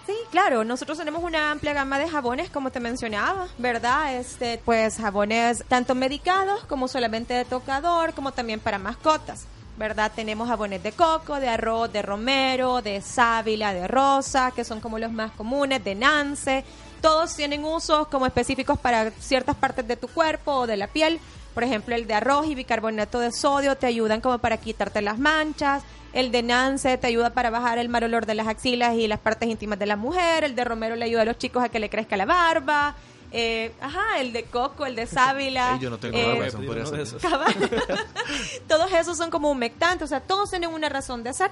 Sí, 0.07 0.15
claro, 0.31 0.63
nosotros 0.63 0.97
tenemos 0.97 1.23
una 1.23 1.51
amplia 1.51 1.73
gama 1.73 1.99
de 1.99 2.09
jabones, 2.09 2.49
como 2.49 2.71
te 2.71 2.79
mencionaba, 2.79 3.47
¿verdad? 3.59 4.15
Este, 4.15 4.59
pues 4.65 4.97
jabones 4.97 5.63
tanto 5.67 5.93
medicados 5.93 6.63
como 6.65 6.87
solamente 6.87 7.35
de 7.35 7.45
tocador, 7.45 8.15
como 8.15 8.31
también 8.31 8.59
para 8.59 8.79
mascotas. 8.79 9.45
¿Verdad? 9.77 10.11
Tenemos 10.15 10.47
jabones 10.47 10.83
de 10.83 10.91
coco, 10.91 11.39
de 11.39 11.49
arroz, 11.49 11.91
de 11.91 12.01
romero, 12.01 12.81
de 12.81 13.01
sábila, 13.01 13.73
de 13.73 13.87
rosa, 13.87 14.51
que 14.55 14.63
son 14.63 14.79
como 14.79 14.99
los 14.99 15.11
más 15.11 15.31
comunes, 15.31 15.83
de 15.83 15.95
nance. 15.95 16.63
Todos 17.01 17.35
tienen 17.35 17.65
usos 17.65 18.07
como 18.07 18.25
específicos 18.25 18.79
para 18.79 19.11
ciertas 19.11 19.55
partes 19.55 19.87
de 19.87 19.97
tu 19.97 20.07
cuerpo 20.07 20.51
o 20.51 20.67
de 20.67 20.77
la 20.77 20.87
piel. 20.87 21.19
Por 21.53 21.63
ejemplo, 21.63 21.95
el 21.95 22.07
de 22.07 22.13
arroz 22.13 22.47
y 22.47 22.55
bicarbonato 22.55 23.19
de 23.19 23.31
sodio 23.31 23.75
te 23.75 23.87
ayudan 23.87 24.21
como 24.21 24.37
para 24.37 24.57
quitarte 24.57 25.01
las 25.01 25.17
manchas. 25.17 25.83
El 26.13 26.31
de 26.31 26.43
Nance 26.43 26.97
te 26.97 27.07
ayuda 27.07 27.31
para 27.31 27.49
bajar 27.49 27.77
el 27.77 27.89
mal 27.89 28.03
olor 28.03 28.25
de 28.25 28.35
las 28.35 28.47
axilas 28.47 28.95
y 28.95 29.07
las 29.07 29.19
partes 29.19 29.49
íntimas 29.49 29.79
de 29.79 29.85
la 29.85 29.95
mujer. 29.95 30.43
El 30.43 30.55
de 30.55 30.63
Romero 30.63 30.95
le 30.95 31.05
ayuda 31.05 31.21
a 31.21 31.25
los 31.25 31.37
chicos 31.37 31.63
a 31.63 31.69
que 31.69 31.79
le 31.79 31.89
crezca 31.89 32.17
la 32.17 32.25
barba. 32.25 32.95
Eh, 33.31 33.71
ajá, 33.79 34.19
el 34.19 34.33
de 34.33 34.43
coco, 34.43 34.85
el 34.85 34.95
de 34.95 35.07
sábila. 35.07 35.77
yo 35.79 35.89
no 35.89 35.97
tengo 35.97 36.17
eh, 36.17 36.47
eso 36.47 36.59
ser. 36.89 36.99
esos. 36.99 37.21
Cabal. 37.21 37.55
todos 38.67 38.91
esos 38.91 39.17
son 39.17 39.29
como 39.29 39.49
humectantes, 39.49 40.05
o 40.05 40.07
sea, 40.07 40.19
todos 40.19 40.49
tienen 40.49 40.71
una 40.71 40.89
razón 40.89 41.23
de 41.23 41.33
ser. 41.33 41.51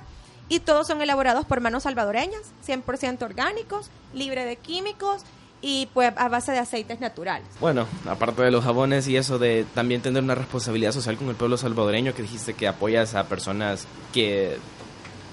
Y 0.52 0.62
todos 0.62 0.88
son 0.88 1.00
elaborados 1.00 1.46
por 1.46 1.62
manos 1.62 1.84
salvadoreñas, 1.84 2.42
100% 2.68 3.22
orgánicos, 3.22 3.92
libre 4.16 4.46
de 4.46 4.56
químicos 4.56 5.22
y 5.62 5.88
pues 5.94 6.12
a 6.16 6.28
base 6.28 6.52
de 6.52 6.58
aceites 6.58 7.00
naturales. 7.00 7.48
Bueno, 7.60 7.86
aparte 8.08 8.42
de 8.42 8.50
los 8.50 8.64
jabones 8.64 9.08
y 9.08 9.16
eso 9.16 9.38
de 9.38 9.66
también 9.76 10.02
tener 10.02 10.24
una 10.24 10.36
responsabilidad 10.36 10.92
social 10.92 11.18
con 11.18 11.30
el 11.30 11.36
pueblo 11.36 11.58
salvadoreño, 11.58 12.16
que 12.16 12.24
dijiste 12.24 12.56
que 12.56 12.68
apoyas 12.68 13.14
a 13.14 13.26
personas 13.26 13.86
que 14.14 14.58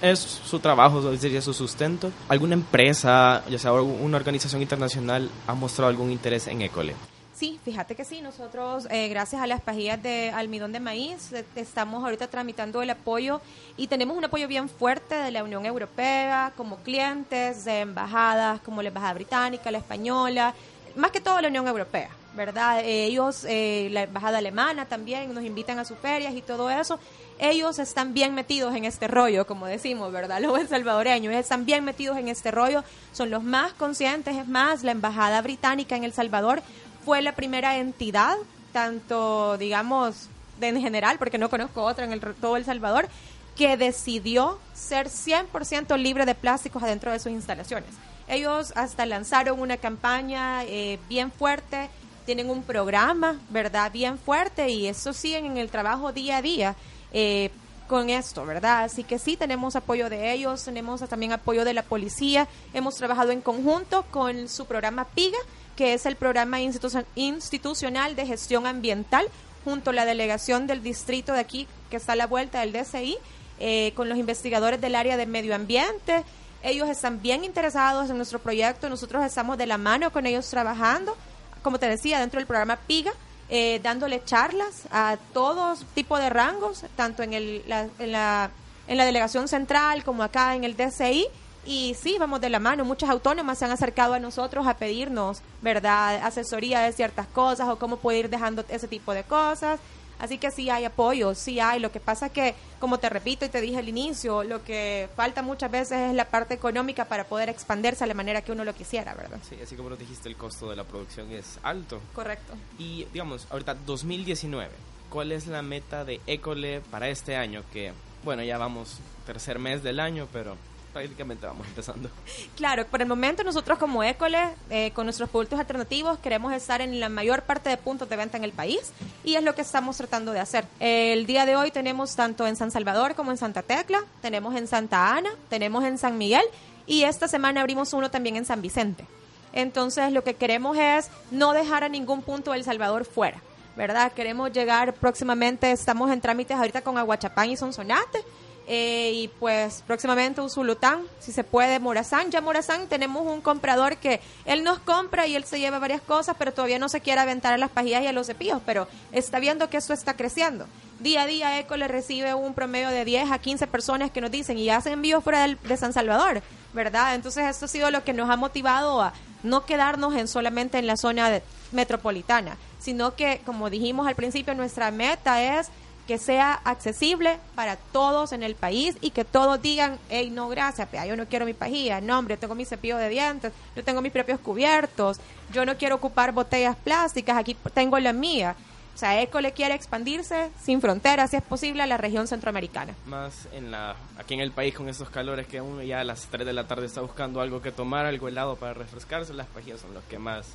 es 0.00 0.18
su 0.18 0.58
trabajo, 0.58 1.16
sería 1.16 1.42
su 1.42 1.54
sustento. 1.54 2.10
¿Alguna 2.28 2.54
empresa, 2.54 3.42
ya 3.48 3.58
sea 3.58 3.72
una 3.72 4.16
organización 4.16 4.62
internacional, 4.62 5.30
ha 5.46 5.54
mostrado 5.54 5.88
algún 5.88 6.10
interés 6.10 6.46
en 6.46 6.62
Ecole? 6.62 6.94
Sí, 7.36 7.60
fíjate 7.62 7.94
que 7.94 8.06
sí, 8.06 8.22
nosotros 8.22 8.88
eh, 8.90 9.08
gracias 9.08 9.42
a 9.42 9.46
las 9.46 9.60
pajillas 9.60 10.02
de 10.02 10.30
almidón 10.30 10.72
de 10.72 10.80
maíz 10.80 11.34
eh, 11.34 11.44
estamos 11.54 12.02
ahorita 12.02 12.28
tramitando 12.28 12.80
el 12.80 12.88
apoyo 12.88 13.42
y 13.76 13.88
tenemos 13.88 14.16
un 14.16 14.24
apoyo 14.24 14.48
bien 14.48 14.70
fuerte 14.70 15.16
de 15.16 15.30
la 15.30 15.44
Unión 15.44 15.66
Europea 15.66 16.54
como 16.56 16.78
clientes, 16.78 17.66
de 17.66 17.80
embajadas 17.80 18.62
como 18.62 18.80
la 18.80 18.88
Embajada 18.88 19.12
Británica, 19.12 19.70
la 19.70 19.76
Española, 19.76 20.54
más 20.94 21.10
que 21.10 21.20
todo 21.20 21.38
la 21.42 21.48
Unión 21.48 21.68
Europea, 21.68 22.08
¿verdad? 22.34 22.80
Ellos, 22.82 23.44
eh, 23.46 23.88
la 23.92 24.04
Embajada 24.04 24.38
Alemana 24.38 24.86
también 24.86 25.34
nos 25.34 25.44
invitan 25.44 25.78
a 25.78 25.84
sus 25.84 25.98
ferias 25.98 26.34
y 26.34 26.40
todo 26.40 26.70
eso. 26.70 26.98
Ellos 27.38 27.78
están 27.78 28.14
bien 28.14 28.34
metidos 28.34 28.74
en 28.74 28.84
este 28.84 29.08
rollo, 29.08 29.46
como 29.46 29.66
decimos, 29.66 30.10
¿verdad? 30.10 30.40
Los 30.40 30.68
salvadoreños 30.68 31.34
están 31.34 31.66
bien 31.66 31.84
metidos 31.84 32.16
en 32.16 32.28
este 32.28 32.50
rollo, 32.50 32.82
son 33.12 33.30
los 33.30 33.42
más 33.42 33.72
conscientes, 33.74 34.36
es 34.36 34.48
más, 34.48 34.82
la 34.82 34.92
Embajada 34.92 35.42
Británica 35.42 35.96
en 35.96 36.04
El 36.04 36.12
Salvador 36.12 36.62
fue 37.04 37.22
la 37.22 37.32
primera 37.32 37.76
entidad, 37.76 38.36
tanto, 38.72 39.56
digamos, 39.58 40.28
en 40.60 40.80
general, 40.80 41.18
porque 41.18 41.38
no 41.38 41.50
conozco 41.50 41.82
otra 41.82 42.04
en 42.04 42.12
el, 42.12 42.20
todo 42.20 42.56
El 42.56 42.64
Salvador, 42.64 43.08
que 43.54 43.76
decidió 43.76 44.58
ser 44.74 45.08
100% 45.08 45.96
libre 45.98 46.26
de 46.26 46.34
plásticos 46.34 46.82
adentro 46.82 47.12
de 47.12 47.18
sus 47.18 47.32
instalaciones. 47.32 47.90
Ellos 48.28 48.72
hasta 48.76 49.06
lanzaron 49.06 49.60
una 49.60 49.76
campaña 49.76 50.64
eh, 50.64 50.98
bien 51.08 51.30
fuerte, 51.30 51.88
tienen 52.24 52.50
un 52.50 52.62
programa, 52.62 53.38
¿verdad? 53.50 53.92
Bien 53.92 54.18
fuerte 54.18 54.68
y 54.68 54.88
eso 54.88 55.12
siguen 55.12 55.46
en 55.46 55.58
el 55.58 55.70
trabajo 55.70 56.12
día 56.12 56.38
a 56.38 56.42
día. 56.42 56.76
Eh, 57.18 57.50
con 57.88 58.10
esto, 58.10 58.44
¿verdad? 58.44 58.84
Así 58.84 59.04
que 59.04 59.18
sí, 59.18 59.36
tenemos 59.38 59.74
apoyo 59.74 60.10
de 60.10 60.32
ellos, 60.32 60.62
tenemos 60.64 61.00
también 61.08 61.32
apoyo 61.32 61.64
de 61.64 61.72
la 61.72 61.82
policía, 61.82 62.46
hemos 62.74 62.96
trabajado 62.96 63.30
en 63.30 63.40
conjunto 63.40 64.04
con 64.10 64.48
su 64.50 64.66
programa 64.66 65.04
PIGA, 65.06 65.38
que 65.76 65.94
es 65.94 66.04
el 66.04 66.16
programa 66.16 66.60
institu- 66.60 67.06
institucional 67.14 68.16
de 68.16 68.26
gestión 68.26 68.66
ambiental, 68.66 69.26
junto 69.64 69.90
a 69.90 69.92
la 69.94 70.04
delegación 70.04 70.66
del 70.66 70.82
distrito 70.82 71.32
de 71.32 71.40
aquí, 71.40 71.66
que 71.88 71.96
está 71.96 72.12
a 72.12 72.16
la 72.16 72.26
vuelta 72.26 72.60
del 72.60 72.72
DCI, 72.72 73.16
eh, 73.60 73.92
con 73.96 74.08
los 74.10 74.18
investigadores 74.18 74.80
del 74.80 74.94
área 74.94 75.16
de 75.16 75.24
medio 75.26 75.54
ambiente. 75.54 76.22
Ellos 76.62 76.88
están 76.90 77.22
bien 77.22 77.44
interesados 77.44 78.10
en 78.10 78.16
nuestro 78.16 78.40
proyecto, 78.40 78.90
nosotros 78.90 79.24
estamos 79.24 79.56
de 79.58 79.66
la 79.66 79.78
mano 79.78 80.12
con 80.12 80.26
ellos 80.26 80.48
trabajando, 80.50 81.16
como 81.62 81.78
te 81.78 81.88
decía, 81.88 82.18
dentro 82.20 82.38
del 82.40 82.46
programa 82.46 82.76
PIGA, 82.76 83.12
eh, 83.48 83.80
dándole 83.82 84.24
charlas 84.24 84.88
a 84.90 85.16
todos 85.32 85.84
tipo 85.94 86.18
de 86.18 86.30
rangos, 86.30 86.84
tanto 86.96 87.22
en, 87.22 87.32
el, 87.32 87.62
la, 87.66 87.88
en, 87.98 88.12
la, 88.12 88.50
en 88.88 88.96
la 88.96 89.04
delegación 89.04 89.48
central 89.48 90.04
como 90.04 90.22
acá 90.22 90.54
en 90.54 90.64
el 90.64 90.76
DCI. 90.76 91.26
Y 91.64 91.94
sí, 91.94 92.16
vamos 92.18 92.40
de 92.40 92.48
la 92.48 92.60
mano. 92.60 92.84
Muchas 92.84 93.10
autónomas 93.10 93.58
se 93.58 93.64
han 93.64 93.72
acercado 93.72 94.14
a 94.14 94.20
nosotros 94.20 94.66
a 94.66 94.74
pedirnos, 94.74 95.42
¿verdad?, 95.62 96.24
asesoría 96.24 96.80
de 96.80 96.92
ciertas 96.92 97.26
cosas 97.26 97.68
o 97.68 97.78
cómo 97.78 97.96
puede 97.96 98.20
ir 98.20 98.30
dejando 98.30 98.64
ese 98.68 98.86
tipo 98.86 99.12
de 99.12 99.24
cosas. 99.24 99.80
Así 100.18 100.38
que 100.38 100.50
sí 100.50 100.70
hay 100.70 100.84
apoyo, 100.84 101.34
sí 101.34 101.60
hay. 101.60 101.80
Lo 101.80 101.92
que 101.92 102.00
pasa 102.00 102.30
que, 102.30 102.54
como 102.80 102.98
te 102.98 103.08
repito 103.08 103.44
y 103.44 103.48
te 103.48 103.60
dije 103.60 103.78
al 103.78 103.88
inicio, 103.88 104.44
lo 104.44 104.64
que 104.64 105.08
falta 105.14 105.42
muchas 105.42 105.70
veces 105.70 106.10
es 106.10 106.14
la 106.14 106.26
parte 106.26 106.54
económica 106.54 107.04
para 107.04 107.24
poder 107.24 107.48
expandirse 107.48 108.04
a 108.04 108.06
la 108.06 108.14
manera 108.14 108.42
que 108.42 108.52
uno 108.52 108.64
lo 108.64 108.74
quisiera, 108.74 109.14
¿verdad? 109.14 109.38
Sí, 109.48 109.56
así 109.62 109.76
como 109.76 109.90
nos 109.90 109.98
dijiste, 109.98 110.28
el 110.28 110.36
costo 110.36 110.70
de 110.70 110.76
la 110.76 110.84
producción 110.84 111.30
es 111.32 111.58
alto. 111.62 112.00
Correcto. 112.14 112.54
Y 112.78 113.04
digamos, 113.12 113.46
ahorita 113.50 113.74
2019, 113.74 114.70
¿cuál 115.10 115.32
es 115.32 115.46
la 115.46 115.62
meta 115.62 116.04
de 116.04 116.20
Ecole 116.26 116.80
para 116.90 117.08
este 117.08 117.36
año? 117.36 117.62
Que, 117.72 117.92
bueno, 118.24 118.42
ya 118.42 118.58
vamos 118.58 118.98
tercer 119.26 119.58
mes 119.58 119.82
del 119.82 120.00
año, 120.00 120.28
pero 120.32 120.56
prácticamente 120.96 121.46
vamos 121.46 121.66
empezando. 121.68 122.08
Claro, 122.56 122.86
por 122.86 123.02
el 123.02 123.08
momento 123.08 123.44
nosotros 123.44 123.78
como 123.78 124.02
École, 124.02 124.38
eh, 124.70 124.92
con 124.92 125.04
nuestros 125.04 125.28
productos 125.28 125.58
alternativos, 125.58 126.18
queremos 126.18 126.52
estar 126.54 126.80
en 126.80 126.98
la 127.00 127.08
mayor 127.08 127.42
parte 127.42 127.68
de 127.68 127.76
puntos 127.76 128.08
de 128.08 128.16
venta 128.16 128.36
en 128.38 128.44
el 128.44 128.52
país 128.52 128.92
y 129.22 129.34
es 129.34 129.42
lo 129.42 129.54
que 129.54 129.62
estamos 129.62 129.96
tratando 129.96 130.32
de 130.32 130.40
hacer. 130.40 130.66
El 130.80 131.26
día 131.26 131.44
de 131.44 131.56
hoy 131.56 131.70
tenemos 131.70 132.16
tanto 132.16 132.46
en 132.46 132.56
San 132.56 132.70
Salvador 132.70 133.14
como 133.14 133.30
en 133.30 133.36
Santa 133.36 133.62
Tecla, 133.62 134.04
tenemos 134.22 134.54
en 134.56 134.66
Santa 134.66 135.14
Ana, 135.14 135.30
tenemos 135.50 135.84
en 135.84 135.98
San 135.98 136.16
Miguel 136.16 136.44
y 136.86 137.02
esta 137.02 137.28
semana 137.28 137.60
abrimos 137.60 137.92
uno 137.92 138.10
también 138.10 138.36
en 138.36 138.44
San 138.44 138.62
Vicente. 138.62 139.04
Entonces 139.52 140.12
lo 140.12 140.24
que 140.24 140.34
queremos 140.34 140.76
es 140.78 141.10
no 141.30 141.52
dejar 141.52 141.84
a 141.84 141.88
ningún 141.88 142.22
punto 142.22 142.52
de 142.52 142.58
El 142.58 142.64
Salvador 142.64 143.04
fuera. 143.04 143.42
¿Verdad? 143.76 144.12
Queremos 144.12 144.50
llegar 144.52 144.94
próximamente, 144.94 145.70
estamos 145.70 146.10
en 146.10 146.22
trámites 146.22 146.56
ahorita 146.56 146.80
con 146.80 146.96
Aguachapán 146.96 147.50
y 147.50 147.58
Sonsonate, 147.58 148.24
eh, 148.68 149.12
y 149.14 149.28
pues 149.28 149.82
próximamente 149.86 150.40
Usulután, 150.40 151.02
si 151.20 151.32
se 151.32 151.44
puede, 151.44 151.78
Morazán. 151.78 152.30
Ya 152.30 152.40
Morazán 152.40 152.88
tenemos 152.88 153.26
un 153.26 153.40
comprador 153.40 153.96
que 153.98 154.20
él 154.44 154.64
nos 154.64 154.78
compra 154.80 155.26
y 155.26 155.36
él 155.36 155.44
se 155.44 155.58
lleva 155.60 155.78
varias 155.78 156.00
cosas, 156.00 156.34
pero 156.38 156.52
todavía 156.52 156.78
no 156.78 156.88
se 156.88 157.00
quiere 157.00 157.20
aventar 157.20 157.52
a 157.54 157.58
las 157.58 157.70
pajillas 157.70 158.02
y 158.02 158.06
a 158.08 158.12
los 158.12 158.26
cepillos, 158.26 158.60
pero 158.66 158.88
está 159.12 159.38
viendo 159.38 159.70
que 159.70 159.76
esto 159.76 159.92
está 159.92 160.14
creciendo. 160.14 160.66
Día 160.98 161.22
a 161.22 161.26
día 161.26 161.58
Eco 161.60 161.76
le 161.76 161.88
recibe 161.88 162.32
un 162.34 162.54
promedio 162.54 162.88
de 162.88 163.04
10 163.04 163.30
a 163.30 163.38
15 163.38 163.66
personas 163.66 164.10
que 164.10 164.20
nos 164.20 164.30
dicen 164.30 164.58
y 164.58 164.70
hacen 164.70 164.94
envíos 164.94 165.22
fuera 165.22 165.46
de 165.46 165.76
San 165.76 165.92
Salvador, 165.92 166.42
¿verdad? 166.72 167.14
Entonces 167.14 167.44
esto 167.44 167.66
ha 167.66 167.68
sido 167.68 167.90
lo 167.90 168.02
que 168.02 168.14
nos 168.14 168.30
ha 168.30 168.36
motivado 168.36 169.02
a 169.02 169.12
no 169.42 169.64
quedarnos 169.66 170.14
en 170.16 170.26
solamente 170.26 170.78
en 170.78 170.86
la 170.86 170.96
zona 170.96 171.30
de- 171.30 171.42
metropolitana, 171.70 172.56
sino 172.80 173.14
que, 173.14 173.40
como 173.44 173.70
dijimos 173.70 174.06
al 174.08 174.14
principio, 174.14 174.54
nuestra 174.54 174.90
meta 174.90 175.60
es 175.60 175.68
que 176.06 176.18
sea 176.18 176.54
accesible 176.64 177.38
para 177.54 177.76
todos 177.76 178.32
en 178.32 178.42
el 178.42 178.54
país 178.54 178.96
y 179.00 179.10
que 179.10 179.24
todos 179.24 179.60
digan, 179.60 179.98
hey, 180.08 180.30
no, 180.30 180.48
gracias, 180.48 180.88
pea, 180.88 181.06
yo 181.06 181.16
no 181.16 181.26
quiero 181.26 181.44
mi 181.44 181.54
pajilla, 181.54 182.00
no, 182.00 182.18
hombre, 182.18 182.36
yo 182.36 182.40
tengo 182.40 182.54
mi 182.54 182.64
cepillo 182.64 182.96
de 182.96 183.08
dientes, 183.08 183.52
yo 183.74 183.84
tengo 183.84 184.00
mis 184.00 184.12
propios 184.12 184.38
cubiertos, 184.40 185.18
yo 185.52 185.66
no 185.66 185.76
quiero 185.76 185.96
ocupar 185.96 186.32
botellas 186.32 186.76
plásticas, 186.76 187.36
aquí 187.36 187.56
tengo 187.74 187.98
la 187.98 188.12
mía. 188.12 188.54
O 188.94 188.98
sea, 188.98 189.20
ECO 189.20 189.42
le 189.42 189.52
quiere 189.52 189.74
expandirse 189.74 190.50
sin 190.58 190.80
fronteras, 190.80 191.28
si 191.28 191.36
es 191.36 191.42
posible, 191.42 191.82
a 191.82 191.86
la 191.86 191.98
región 191.98 192.26
centroamericana. 192.26 192.94
Más 193.04 193.46
en 193.52 193.70
la, 193.70 193.94
aquí 194.16 194.32
en 194.32 194.40
el 194.40 194.52
país 194.52 194.74
con 194.74 194.88
estos 194.88 195.10
calores 195.10 195.46
que 195.46 195.60
uno 195.60 195.82
ya 195.82 196.00
a 196.00 196.04
las 196.04 196.28
3 196.30 196.46
de 196.46 196.54
la 196.54 196.66
tarde 196.66 196.86
está 196.86 197.02
buscando 197.02 197.42
algo 197.42 197.60
que 197.60 197.72
tomar, 197.72 198.06
algo 198.06 198.26
helado 198.26 198.56
para 198.56 198.72
refrescarse, 198.72 199.34
las 199.34 199.48
pajillas 199.48 199.80
son 199.80 199.92
los 199.92 200.02
que 200.04 200.18
más 200.18 200.46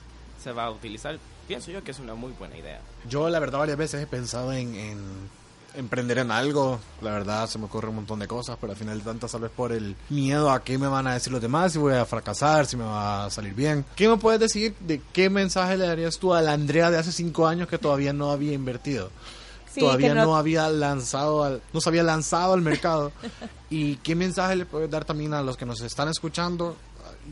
se 0.41 0.51
va 0.53 0.65
a 0.65 0.71
utilizar. 0.71 1.19
Pienso 1.47 1.69
yo 1.69 1.83
que 1.83 1.91
es 1.91 1.99
una 1.99 2.15
muy 2.15 2.31
buena 2.31 2.57
idea. 2.57 2.81
Yo, 3.07 3.29
la 3.29 3.37
verdad, 3.37 3.59
varias 3.59 3.77
veces 3.77 4.01
he 4.01 4.07
pensado 4.07 4.51
en, 4.53 4.73
en 4.73 5.29
emprender 5.75 6.17
en 6.19 6.31
algo. 6.31 6.79
La 7.01 7.11
verdad, 7.11 7.47
se 7.47 7.57
me 7.59 7.65
ocurre 7.65 7.89
un 7.89 7.95
montón 7.95 8.19
de 8.19 8.27
cosas, 8.27 8.57
pero 8.59 8.73
al 8.73 8.77
final 8.79 8.99
de 8.99 9.05
tantas, 9.05 9.31
tal 9.31 9.41
vez 9.41 9.51
por 9.51 9.71
el 9.71 9.95
miedo 10.09 10.51
a 10.51 10.63
qué 10.63 10.77
me 10.77 10.87
van 10.87 11.07
a 11.07 11.13
decir 11.13 11.31
los 11.31 11.41
demás, 11.41 11.73
si 11.73 11.79
voy 11.79 11.93
a 11.93 12.05
fracasar, 12.05 12.65
si 12.65 12.77
me 12.77 12.83
va 12.83 13.25
a 13.25 13.29
salir 13.29 13.53
bien. 13.53 13.85
¿Qué 13.95 14.07
me 14.07 14.17
puedes 14.17 14.39
decir 14.39 14.75
de 14.79 15.01
qué 15.13 15.29
mensaje 15.29 15.77
le 15.77 15.87
darías 15.87 16.17
tú 16.17 16.33
a 16.33 16.41
la 16.41 16.53
Andrea 16.53 16.91
de 16.91 16.97
hace 16.97 17.11
cinco 17.11 17.47
años 17.47 17.67
que 17.67 17.77
todavía 17.77 18.13
no 18.13 18.31
había 18.31 18.53
invertido? 18.53 19.09
Sí, 19.73 19.79
todavía 19.79 20.13
no... 20.13 20.25
no- 20.25 20.35
había 20.35 20.67
lanzado, 20.69 21.43
al- 21.45 21.61
no 21.71 21.79
se 21.79 21.87
había 21.89 22.03
lanzado 22.03 22.53
al 22.53 22.61
mercado. 22.61 23.11
¿Y 23.69 23.95
qué 23.97 24.15
mensaje 24.15 24.57
le 24.57 24.65
puedes 24.65 24.89
dar 24.91 25.05
también 25.05 25.33
a 25.33 25.41
los 25.41 25.55
que 25.55 25.65
nos 25.65 25.79
están 25.81 26.09
escuchando 26.09 26.75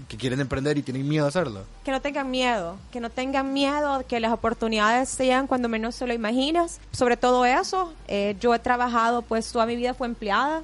que 0.07 0.17
quieren 0.17 0.39
emprender 0.39 0.77
y 0.77 0.81
tienen 0.81 1.07
miedo 1.07 1.25
a 1.25 1.29
hacerlo? 1.29 1.63
que 1.83 1.91
no 1.91 2.01
tengan 2.01 2.29
miedo, 2.29 2.77
que 2.91 2.99
no 2.99 3.09
tengan 3.09 3.53
miedo, 3.53 4.03
que 4.07 4.19
las 4.19 4.31
oportunidades 4.31 5.09
sean 5.09 5.47
cuando 5.47 5.69
menos 5.69 5.95
se 5.95 6.07
lo 6.07 6.13
imaginas. 6.13 6.79
Sobre 6.91 7.17
todo 7.17 7.45
eso, 7.45 7.93
eh, 8.07 8.35
yo 8.39 8.53
he 8.53 8.59
trabajado, 8.59 9.21
pues 9.21 9.51
toda 9.51 9.65
mi 9.65 9.75
vida 9.75 9.93
fue 9.93 10.07
empleada 10.07 10.63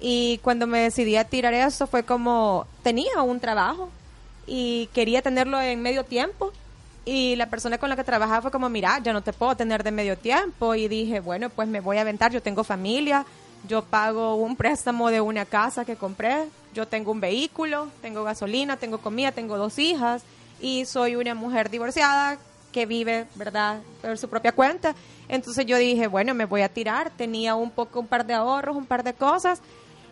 y 0.00 0.38
cuando 0.38 0.66
me 0.66 0.80
decidí 0.80 1.16
a 1.16 1.24
tirar 1.24 1.52
eso 1.54 1.86
fue 1.86 2.04
como 2.04 2.66
tenía 2.82 3.20
un 3.22 3.40
trabajo, 3.40 3.90
y 4.50 4.88
quería 4.92 5.22
tenerlo 5.22 5.60
en 5.60 5.80
medio 5.80 6.04
tiempo. 6.04 6.52
Y 7.04 7.36
la 7.36 7.48
persona 7.48 7.78
con 7.78 7.88
la 7.88 7.96
que 7.96 8.04
trabajaba 8.04 8.42
fue 8.42 8.50
como, 8.50 8.68
mira, 8.68 8.98
ya 9.02 9.12
no 9.12 9.22
te 9.22 9.32
puedo 9.32 9.56
tener 9.56 9.82
de 9.82 9.90
medio 9.90 10.18
tiempo. 10.18 10.74
Y 10.74 10.88
dije, 10.88 11.20
bueno, 11.20 11.48
pues 11.48 11.68
me 11.68 11.80
voy 11.80 11.96
a 11.96 12.02
aventar, 12.02 12.32
yo 12.32 12.42
tengo 12.42 12.64
familia, 12.64 13.24
yo 13.68 13.82
pago 13.82 14.36
un 14.36 14.56
préstamo 14.56 15.10
de 15.10 15.20
una 15.20 15.44
casa 15.44 15.84
que 15.84 15.96
compré, 15.96 16.48
yo 16.74 16.86
tengo 16.86 17.12
un 17.12 17.20
vehículo, 17.20 17.88
tengo 18.00 18.24
gasolina, 18.24 18.76
tengo 18.76 18.98
comida, 18.98 19.32
tengo 19.32 19.58
dos 19.58 19.78
hijas 19.78 20.22
y 20.60 20.84
soy 20.86 21.16
una 21.16 21.34
mujer 21.34 21.70
divorciada 21.70 22.38
que 22.72 22.86
vive, 22.86 23.26
¿verdad?, 23.34 23.80
por 24.00 24.16
su 24.18 24.28
propia 24.28 24.52
cuenta. 24.52 24.94
Entonces 25.28 25.66
yo 25.66 25.76
dije, 25.76 26.06
bueno, 26.06 26.34
me 26.34 26.44
voy 26.44 26.62
a 26.62 26.68
tirar, 26.68 27.10
tenía 27.10 27.54
un 27.54 27.70
poco, 27.70 28.00
un 28.00 28.06
par 28.06 28.26
de 28.26 28.34
ahorros, 28.34 28.76
un 28.76 28.86
par 28.86 29.02
de 29.02 29.14
cosas 29.14 29.60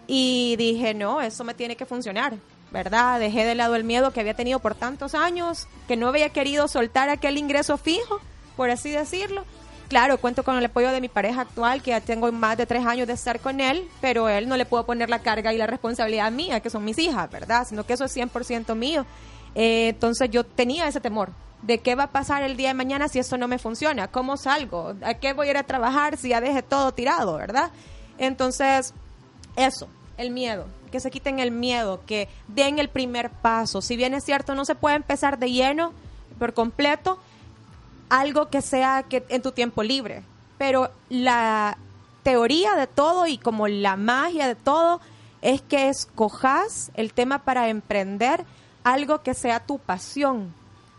y 0.06 0.56
dije, 0.56 0.94
no, 0.94 1.20
eso 1.20 1.44
me 1.44 1.54
tiene 1.54 1.76
que 1.76 1.86
funcionar, 1.86 2.34
¿verdad? 2.70 3.20
Dejé 3.20 3.44
de 3.44 3.54
lado 3.54 3.76
el 3.76 3.84
miedo 3.84 4.12
que 4.12 4.20
había 4.20 4.34
tenido 4.34 4.58
por 4.58 4.74
tantos 4.74 5.14
años, 5.14 5.68
que 5.86 5.96
no 5.96 6.08
había 6.08 6.30
querido 6.30 6.66
soltar 6.66 7.08
aquel 7.10 7.38
ingreso 7.38 7.76
fijo, 7.76 8.20
por 8.56 8.70
así 8.70 8.90
decirlo. 8.90 9.44
Claro, 9.88 10.18
cuento 10.18 10.42
con 10.44 10.56
el 10.56 10.66
apoyo 10.66 10.90
de 10.90 11.00
mi 11.00 11.08
pareja 11.08 11.40
actual, 11.40 11.80
que 11.82 11.92
ya 11.92 12.00
tengo 12.02 12.30
más 12.30 12.58
de 12.58 12.66
tres 12.66 12.84
años 12.84 13.06
de 13.06 13.14
estar 13.14 13.40
con 13.40 13.58
él, 13.58 13.88
pero 14.02 14.28
él 14.28 14.46
no 14.46 14.56
le 14.58 14.66
puedo 14.66 14.84
poner 14.84 15.08
la 15.08 15.20
carga 15.20 15.52
y 15.54 15.56
la 15.56 15.66
responsabilidad 15.66 16.30
mía, 16.30 16.60
que 16.60 16.68
son 16.68 16.84
mis 16.84 16.98
hijas, 16.98 17.30
¿verdad? 17.30 17.66
Sino 17.66 17.84
que 17.84 17.94
eso 17.94 18.04
es 18.04 18.14
100% 18.14 18.74
mío. 18.74 19.06
Eh, 19.54 19.88
entonces 19.88 20.30
yo 20.30 20.44
tenía 20.44 20.86
ese 20.86 21.00
temor 21.00 21.30
de 21.62 21.78
qué 21.78 21.94
va 21.94 22.04
a 22.04 22.10
pasar 22.10 22.42
el 22.42 22.56
día 22.56 22.68
de 22.68 22.74
mañana 22.74 23.08
si 23.08 23.18
esto 23.18 23.38
no 23.38 23.48
me 23.48 23.58
funciona, 23.58 24.08
cómo 24.08 24.36
salgo, 24.36 24.94
a 25.02 25.14
qué 25.14 25.32
voy 25.32 25.48
a 25.48 25.50
ir 25.52 25.56
a 25.56 25.62
trabajar 25.62 26.18
si 26.18 26.28
ya 26.28 26.42
dejé 26.42 26.62
todo 26.62 26.92
tirado, 26.92 27.38
¿verdad? 27.38 27.70
Entonces, 28.18 28.92
eso, 29.56 29.88
el 30.18 30.30
miedo, 30.30 30.66
que 30.92 31.00
se 31.00 31.10
quiten 31.10 31.38
el 31.38 31.50
miedo, 31.50 32.02
que 32.06 32.28
den 32.46 32.78
el 32.78 32.90
primer 32.90 33.30
paso. 33.30 33.80
Si 33.80 33.96
bien 33.96 34.12
es 34.12 34.24
cierto, 34.24 34.54
no 34.54 34.66
se 34.66 34.74
puede 34.74 34.96
empezar 34.96 35.38
de 35.38 35.50
lleno, 35.50 35.94
por 36.38 36.52
completo, 36.52 37.18
algo 38.08 38.48
que 38.48 38.62
sea 38.62 39.04
que 39.08 39.24
en 39.28 39.42
tu 39.42 39.52
tiempo 39.52 39.82
libre. 39.82 40.22
Pero 40.58 40.90
la 41.08 41.78
teoría 42.22 42.74
de 42.74 42.86
todo 42.86 43.26
y 43.26 43.38
como 43.38 43.68
la 43.68 43.96
magia 43.96 44.46
de 44.46 44.54
todo 44.54 45.00
es 45.40 45.62
que 45.62 45.88
escojas 45.88 46.90
el 46.94 47.12
tema 47.12 47.44
para 47.44 47.68
emprender 47.68 48.44
algo 48.84 49.22
que 49.22 49.34
sea 49.34 49.64
tu 49.64 49.78
pasión, 49.78 50.52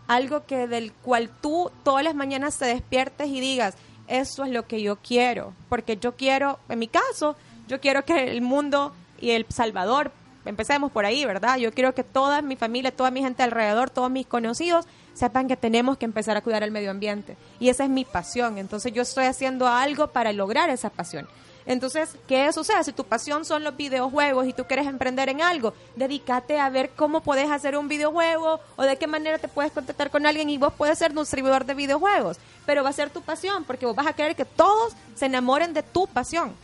algo 0.06 0.46
que 0.46 0.66
del 0.66 0.92
cual 0.92 1.30
tú 1.40 1.70
todas 1.84 2.04
las 2.04 2.14
mañanas 2.14 2.58
te 2.58 2.66
despiertes 2.66 3.28
y 3.28 3.40
digas, 3.40 3.74
eso 4.08 4.44
es 4.44 4.50
lo 4.50 4.66
que 4.66 4.82
yo 4.82 4.96
quiero, 4.96 5.54
porque 5.68 5.96
yo 5.96 6.16
quiero, 6.16 6.58
en 6.68 6.78
mi 6.78 6.88
caso, 6.88 7.36
yo 7.68 7.80
quiero 7.80 8.04
que 8.04 8.30
el 8.30 8.40
mundo 8.40 8.92
y 9.20 9.30
El 9.30 9.46
Salvador, 9.50 10.12
empecemos 10.44 10.90
por 10.90 11.04
ahí, 11.04 11.24
¿verdad? 11.24 11.56
Yo 11.58 11.72
quiero 11.72 11.94
que 11.94 12.04
toda 12.04 12.42
mi 12.42 12.56
familia, 12.56 12.94
toda 12.94 13.10
mi 13.10 13.20
gente 13.20 13.42
alrededor, 13.42 13.90
todos 13.90 14.10
mis 14.10 14.26
conocidos 14.26 14.86
sepan 15.14 15.48
que 15.48 15.56
tenemos 15.56 15.98
que 15.98 16.04
empezar 16.04 16.36
a 16.36 16.40
cuidar 16.40 16.62
el 16.62 16.70
medio 16.70 16.90
ambiente. 16.90 17.36
Y 17.58 17.68
esa 17.68 17.84
es 17.84 17.90
mi 17.90 18.04
pasión. 18.04 18.58
Entonces 18.58 18.92
yo 18.92 19.02
estoy 19.02 19.24
haciendo 19.24 19.68
algo 19.68 20.08
para 20.08 20.32
lograr 20.32 20.70
esa 20.70 20.90
pasión. 20.90 21.28
Entonces, 21.66 22.16
¿qué 22.26 22.46
eso 22.46 22.64
sea? 22.64 22.82
Si 22.82 22.92
tu 22.92 23.04
pasión 23.04 23.44
son 23.44 23.62
los 23.62 23.76
videojuegos 23.76 24.46
y 24.46 24.52
tú 24.52 24.64
quieres 24.64 24.86
emprender 24.86 25.28
en 25.28 25.42
algo, 25.42 25.74
dedícate 25.94 26.58
a 26.58 26.70
ver 26.70 26.90
cómo 26.96 27.20
puedes 27.20 27.50
hacer 27.50 27.76
un 27.76 27.86
videojuego 27.86 28.60
o 28.76 28.82
de 28.82 28.96
qué 28.96 29.06
manera 29.06 29.38
te 29.38 29.48
puedes 29.48 29.70
contactar 29.70 30.10
con 30.10 30.26
alguien 30.26 30.48
y 30.48 30.58
vos 30.58 30.72
puedes 30.72 30.98
ser 30.98 31.16
un 31.16 31.26
servidor 31.26 31.66
de 31.66 31.74
videojuegos. 31.74 32.38
Pero 32.66 32.82
va 32.82 32.90
a 32.90 32.94
ser 32.94 33.10
tu 33.10 33.20
pasión 33.22 33.64
porque 33.64 33.86
vos 33.86 33.94
vas 33.94 34.06
a 34.06 34.14
querer 34.14 34.34
que 34.34 34.44
todos 34.44 34.94
se 35.14 35.26
enamoren 35.26 35.74
de 35.74 35.82
tu 35.82 36.06
pasión. 36.06 36.54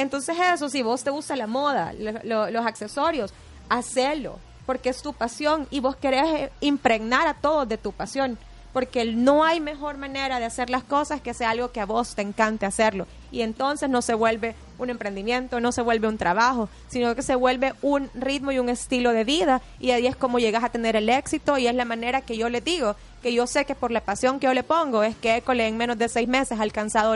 Entonces 0.00 0.36
eso, 0.38 0.68
si 0.68 0.82
vos 0.82 1.04
te 1.04 1.10
gusta 1.10 1.36
la 1.36 1.46
moda, 1.46 1.92
los 2.24 2.66
accesorios, 2.66 3.32
hacelo, 3.68 4.38
porque 4.66 4.88
es 4.88 5.02
tu 5.02 5.12
pasión 5.12 5.66
y 5.70 5.80
vos 5.80 5.96
querés 5.96 6.26
eh, 6.26 6.52
impregnar 6.60 7.26
a 7.26 7.34
todos 7.34 7.68
de 7.68 7.76
tu 7.76 7.92
pasión, 7.92 8.38
porque 8.72 9.04
no 9.04 9.44
hay 9.44 9.60
mejor 9.60 9.98
manera 9.98 10.38
de 10.38 10.44
hacer 10.44 10.70
las 10.70 10.84
cosas 10.84 11.20
que 11.20 11.34
sea 11.34 11.50
algo 11.50 11.72
que 11.72 11.80
a 11.80 11.86
vos 11.86 12.14
te 12.14 12.22
encante 12.22 12.66
hacerlo. 12.66 13.06
Y 13.32 13.42
entonces 13.42 13.90
no 13.90 14.00
se 14.00 14.14
vuelve 14.14 14.54
un 14.78 14.90
emprendimiento, 14.90 15.60
no 15.60 15.72
se 15.72 15.82
vuelve 15.82 16.08
un 16.08 16.18
trabajo, 16.18 16.68
sino 16.88 17.14
que 17.14 17.22
se 17.22 17.34
vuelve 17.34 17.74
un 17.82 18.10
ritmo 18.14 18.52
y 18.52 18.58
un 18.58 18.68
estilo 18.68 19.12
de 19.12 19.24
vida 19.24 19.60
y 19.80 19.90
ahí 19.90 20.06
es 20.06 20.16
como 20.16 20.38
llegas 20.38 20.64
a 20.64 20.70
tener 20.70 20.96
el 20.96 21.08
éxito 21.08 21.58
y 21.58 21.66
es 21.66 21.74
la 21.74 21.84
manera 21.84 22.22
que 22.22 22.36
yo 22.36 22.48
le 22.48 22.60
digo, 22.60 22.96
que 23.22 23.32
yo 23.32 23.46
sé 23.46 23.64
que 23.64 23.74
por 23.74 23.90
la 23.90 24.00
pasión 24.00 24.40
que 24.40 24.46
yo 24.46 24.54
le 24.54 24.62
pongo 24.62 25.02
es 25.02 25.16
que 25.16 25.36
Ecole 25.36 25.66
en 25.66 25.76
menos 25.76 25.98
de 25.98 26.08
seis 26.08 26.28
meses 26.28 26.58
ha 26.58 26.62
alcanzado 26.62 27.14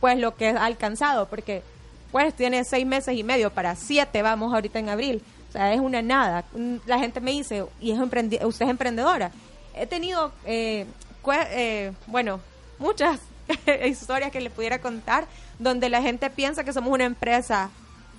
pues 0.00 0.18
lo 0.18 0.36
que 0.36 0.48
ha 0.48 0.64
alcanzado, 0.64 1.26
porque 1.26 1.62
pues 2.12 2.34
tiene 2.34 2.62
seis 2.64 2.86
meses 2.86 3.16
y 3.16 3.24
medio 3.24 3.50
para 3.50 3.74
siete, 3.74 4.22
vamos 4.22 4.52
ahorita 4.52 4.78
en 4.78 4.90
abril. 4.90 5.22
O 5.48 5.52
sea, 5.52 5.72
es 5.72 5.80
una 5.80 6.02
nada. 6.02 6.44
La 6.86 6.98
gente 6.98 7.20
me 7.20 7.32
dice, 7.32 7.64
y 7.80 7.90
es 7.90 7.98
usted 7.98 8.38
es 8.40 8.70
emprendedora. 8.70 9.32
He 9.74 9.86
tenido, 9.86 10.32
eh, 10.44 10.86
eh, 11.50 11.92
bueno, 12.06 12.40
muchas 12.78 13.18
historias 13.86 14.30
que 14.30 14.40
le 14.40 14.50
pudiera 14.50 14.80
contar 14.80 15.26
donde 15.58 15.88
la 15.88 16.02
gente 16.02 16.30
piensa 16.30 16.64
que 16.64 16.72
somos 16.72 16.92
una 16.92 17.04
empresa 17.04 17.70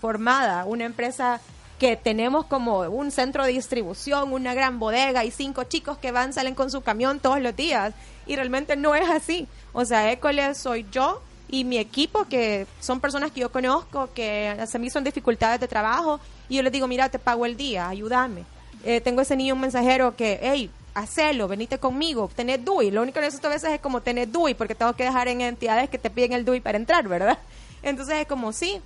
formada, 0.01 0.65
una 0.65 0.85
empresa 0.85 1.39
que 1.79 1.95
tenemos 1.95 2.45
como 2.45 2.79
un 2.81 3.11
centro 3.11 3.43
de 3.43 3.51
distribución, 3.51 4.31
una 4.31 4.53
gran 4.53 4.79
bodega 4.79 5.25
y 5.25 5.31
cinco 5.31 5.65
chicos 5.65 5.97
que 5.97 6.11
van, 6.11 6.33
salen 6.33 6.55
con 6.55 6.71
su 6.71 6.81
camión 6.81 7.19
todos 7.19 7.41
los 7.41 7.55
días. 7.55 7.93
Y 8.25 8.35
realmente 8.35 8.75
no 8.75 8.95
es 8.95 9.09
así. 9.09 9.47
O 9.73 9.85
sea, 9.85 10.11
École 10.11 10.55
soy 10.55 10.85
yo, 10.91 11.21
y 11.53 11.65
mi 11.65 11.77
equipo, 11.77 12.25
que 12.25 12.65
son 12.79 12.99
personas 12.99 13.31
que 13.31 13.41
yo 13.41 13.51
conozco, 13.51 14.09
que 14.15 14.57
se 14.65 14.79
me 14.79 14.87
en 14.87 15.03
dificultades 15.03 15.59
de 15.59 15.67
trabajo, 15.67 16.19
y 16.49 16.55
yo 16.55 16.63
les 16.63 16.71
digo, 16.71 16.87
mira, 16.87 17.09
te 17.09 17.19
pago 17.19 17.45
el 17.45 17.55
día, 17.55 17.87
ayúdame. 17.87 18.43
Eh, 18.83 19.01
tengo 19.01 19.21
ese 19.21 19.35
niño 19.35 19.53
un 19.53 19.61
mensajero 19.61 20.15
que, 20.15 20.39
hey, 20.41 20.71
hacelo, 20.95 21.47
venite 21.47 21.77
conmigo, 21.77 22.27
tenés 22.35 22.65
DUI. 22.65 22.89
Lo 22.89 23.03
único 23.03 23.19
que 23.19 23.25
necesito 23.27 23.49
a 23.49 23.51
veces 23.51 23.69
es 23.69 23.79
como 23.81 24.01
tener 24.01 24.31
DUI, 24.31 24.55
porque 24.55 24.73
tengo 24.73 24.93
que 24.93 25.03
dejar 25.03 25.27
en 25.27 25.41
entidades 25.41 25.91
que 25.91 25.99
te 25.99 26.09
piden 26.09 26.33
el 26.33 26.43
DUI 26.43 26.59
para 26.59 26.79
entrar, 26.79 27.07
¿verdad? 27.07 27.37
Entonces 27.83 28.15
es 28.15 28.25
como, 28.25 28.51
sí, 28.51 28.81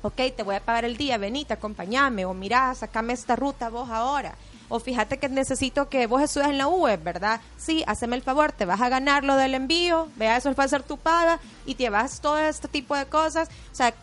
ok, 0.00 0.16
te 0.34 0.42
voy 0.42 0.54
a 0.54 0.60
pagar 0.60 0.86
el 0.86 0.96
día, 0.96 1.18
venite, 1.18 1.52
acompáñame, 1.52 2.24
o 2.24 2.32
mira, 2.32 2.74
sacame 2.74 3.12
esta 3.12 3.36
ruta 3.36 3.68
vos 3.68 3.90
ahora 3.90 4.34
o 4.68 4.80
fíjate 4.80 5.18
que 5.18 5.28
necesito 5.28 5.88
que 5.88 6.06
vos 6.06 6.22
estudies 6.22 6.50
en 6.50 6.58
la 6.58 6.68
web, 6.68 7.02
¿verdad? 7.02 7.40
Sí, 7.56 7.84
haceme 7.86 8.16
el 8.16 8.22
favor, 8.22 8.52
te 8.52 8.64
vas 8.64 8.80
a 8.80 8.88
ganar 8.88 9.24
lo 9.24 9.36
del 9.36 9.54
envío, 9.54 10.08
vea, 10.16 10.36
eso 10.36 10.54
va 10.54 10.64
a 10.64 10.68
ser 10.68 10.82
tu 10.82 10.96
paga 10.96 11.38
y 11.64 11.74
te 11.74 11.90
vas 11.90 12.20
todo 12.20 12.38
este 12.38 12.68
tipo 12.68 12.96
de 12.96 13.06
cosas. 13.06 13.48
O 13.72 13.74
sea, 13.74 13.94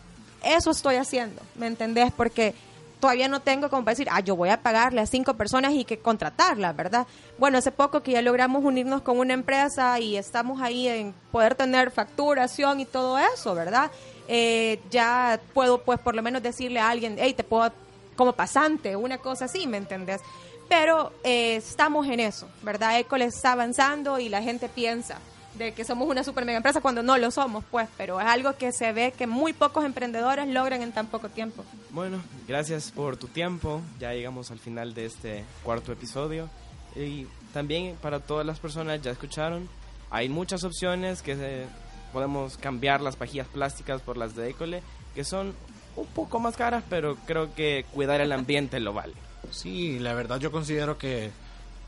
eso 0.42 0.70
estoy 0.70 0.96
haciendo, 0.96 1.42
¿me 1.56 1.66
entendés? 1.66 2.12
Porque 2.12 2.54
todavía 3.04 3.28
no 3.28 3.40
tengo 3.40 3.68
como 3.68 3.84
para 3.84 3.92
decir, 3.92 4.08
ah, 4.10 4.20
yo 4.20 4.34
voy 4.34 4.48
a 4.48 4.62
pagarle 4.62 5.02
a 5.02 5.06
cinco 5.06 5.34
personas 5.34 5.74
y 5.74 5.84
que 5.84 5.98
contratarlas, 5.98 6.74
¿verdad? 6.74 7.06
Bueno, 7.36 7.58
hace 7.58 7.70
poco 7.70 8.02
que 8.02 8.12
ya 8.12 8.22
logramos 8.22 8.64
unirnos 8.64 9.02
con 9.02 9.18
una 9.18 9.34
empresa 9.34 10.00
y 10.00 10.16
estamos 10.16 10.62
ahí 10.62 10.88
en 10.88 11.14
poder 11.30 11.54
tener 11.54 11.90
facturación 11.90 12.80
y 12.80 12.86
todo 12.86 13.18
eso, 13.18 13.54
¿verdad? 13.54 13.90
Eh, 14.26 14.80
ya 14.90 15.38
puedo, 15.52 15.82
pues, 15.82 16.00
por 16.00 16.14
lo 16.14 16.22
menos 16.22 16.42
decirle 16.42 16.80
a 16.80 16.88
alguien, 16.88 17.16
hey, 17.18 17.34
te 17.34 17.44
puedo 17.44 17.70
como 18.16 18.32
pasante, 18.32 18.96
una 18.96 19.18
cosa 19.18 19.46
así, 19.46 19.66
¿me 19.66 19.76
entendés? 19.76 20.22
Pero 20.68 21.12
eh, 21.24 21.56
estamos 21.56 22.06
en 22.06 22.20
eso, 22.20 22.48
¿verdad? 22.62 22.98
École 22.98 23.26
está 23.26 23.52
avanzando 23.52 24.18
y 24.18 24.28
la 24.28 24.42
gente 24.42 24.68
piensa 24.68 25.18
de 25.54 25.72
que 25.72 25.84
somos 25.84 26.08
una 26.08 26.24
super 26.24 26.44
mega 26.44 26.56
empresa 26.56 26.80
cuando 26.80 27.02
no 27.02 27.16
lo 27.16 27.30
somos, 27.30 27.64
pues, 27.70 27.88
pero 27.96 28.20
es 28.20 28.26
algo 28.26 28.56
que 28.56 28.72
se 28.72 28.92
ve 28.92 29.12
que 29.16 29.26
muy 29.26 29.52
pocos 29.52 29.84
emprendedores 29.84 30.48
logran 30.48 30.82
en 30.82 30.92
tan 30.92 31.06
poco 31.06 31.28
tiempo. 31.28 31.64
Bueno, 31.90 32.20
gracias 32.48 32.90
por 32.90 33.16
tu 33.16 33.28
tiempo. 33.28 33.80
Ya 33.98 34.12
llegamos 34.12 34.50
al 34.50 34.58
final 34.58 34.94
de 34.94 35.06
este 35.06 35.44
cuarto 35.62 35.92
episodio. 35.92 36.48
Y 36.96 37.26
también 37.52 37.96
para 38.00 38.20
todas 38.20 38.46
las 38.46 38.58
personas, 38.58 39.00
ya 39.02 39.10
escucharon, 39.10 39.68
hay 40.10 40.28
muchas 40.28 40.64
opciones 40.64 41.22
que 41.22 41.66
podemos 42.12 42.56
cambiar 42.56 43.00
las 43.00 43.16
pajillas 43.16 43.48
plásticas 43.48 44.00
por 44.00 44.16
las 44.16 44.34
de 44.36 44.50
École, 44.50 44.82
que 45.14 45.24
son 45.24 45.54
un 45.96 46.06
poco 46.06 46.38
más 46.40 46.56
caras, 46.56 46.84
pero 46.88 47.16
creo 47.26 47.54
que 47.54 47.84
cuidar 47.92 48.20
el 48.20 48.32
ambiente 48.32 48.78
lo 48.80 48.92
vale. 48.92 49.14
Sí, 49.50 49.98
la 49.98 50.14
verdad 50.14 50.38
yo 50.40 50.50
considero 50.50 50.98
que 50.98 51.30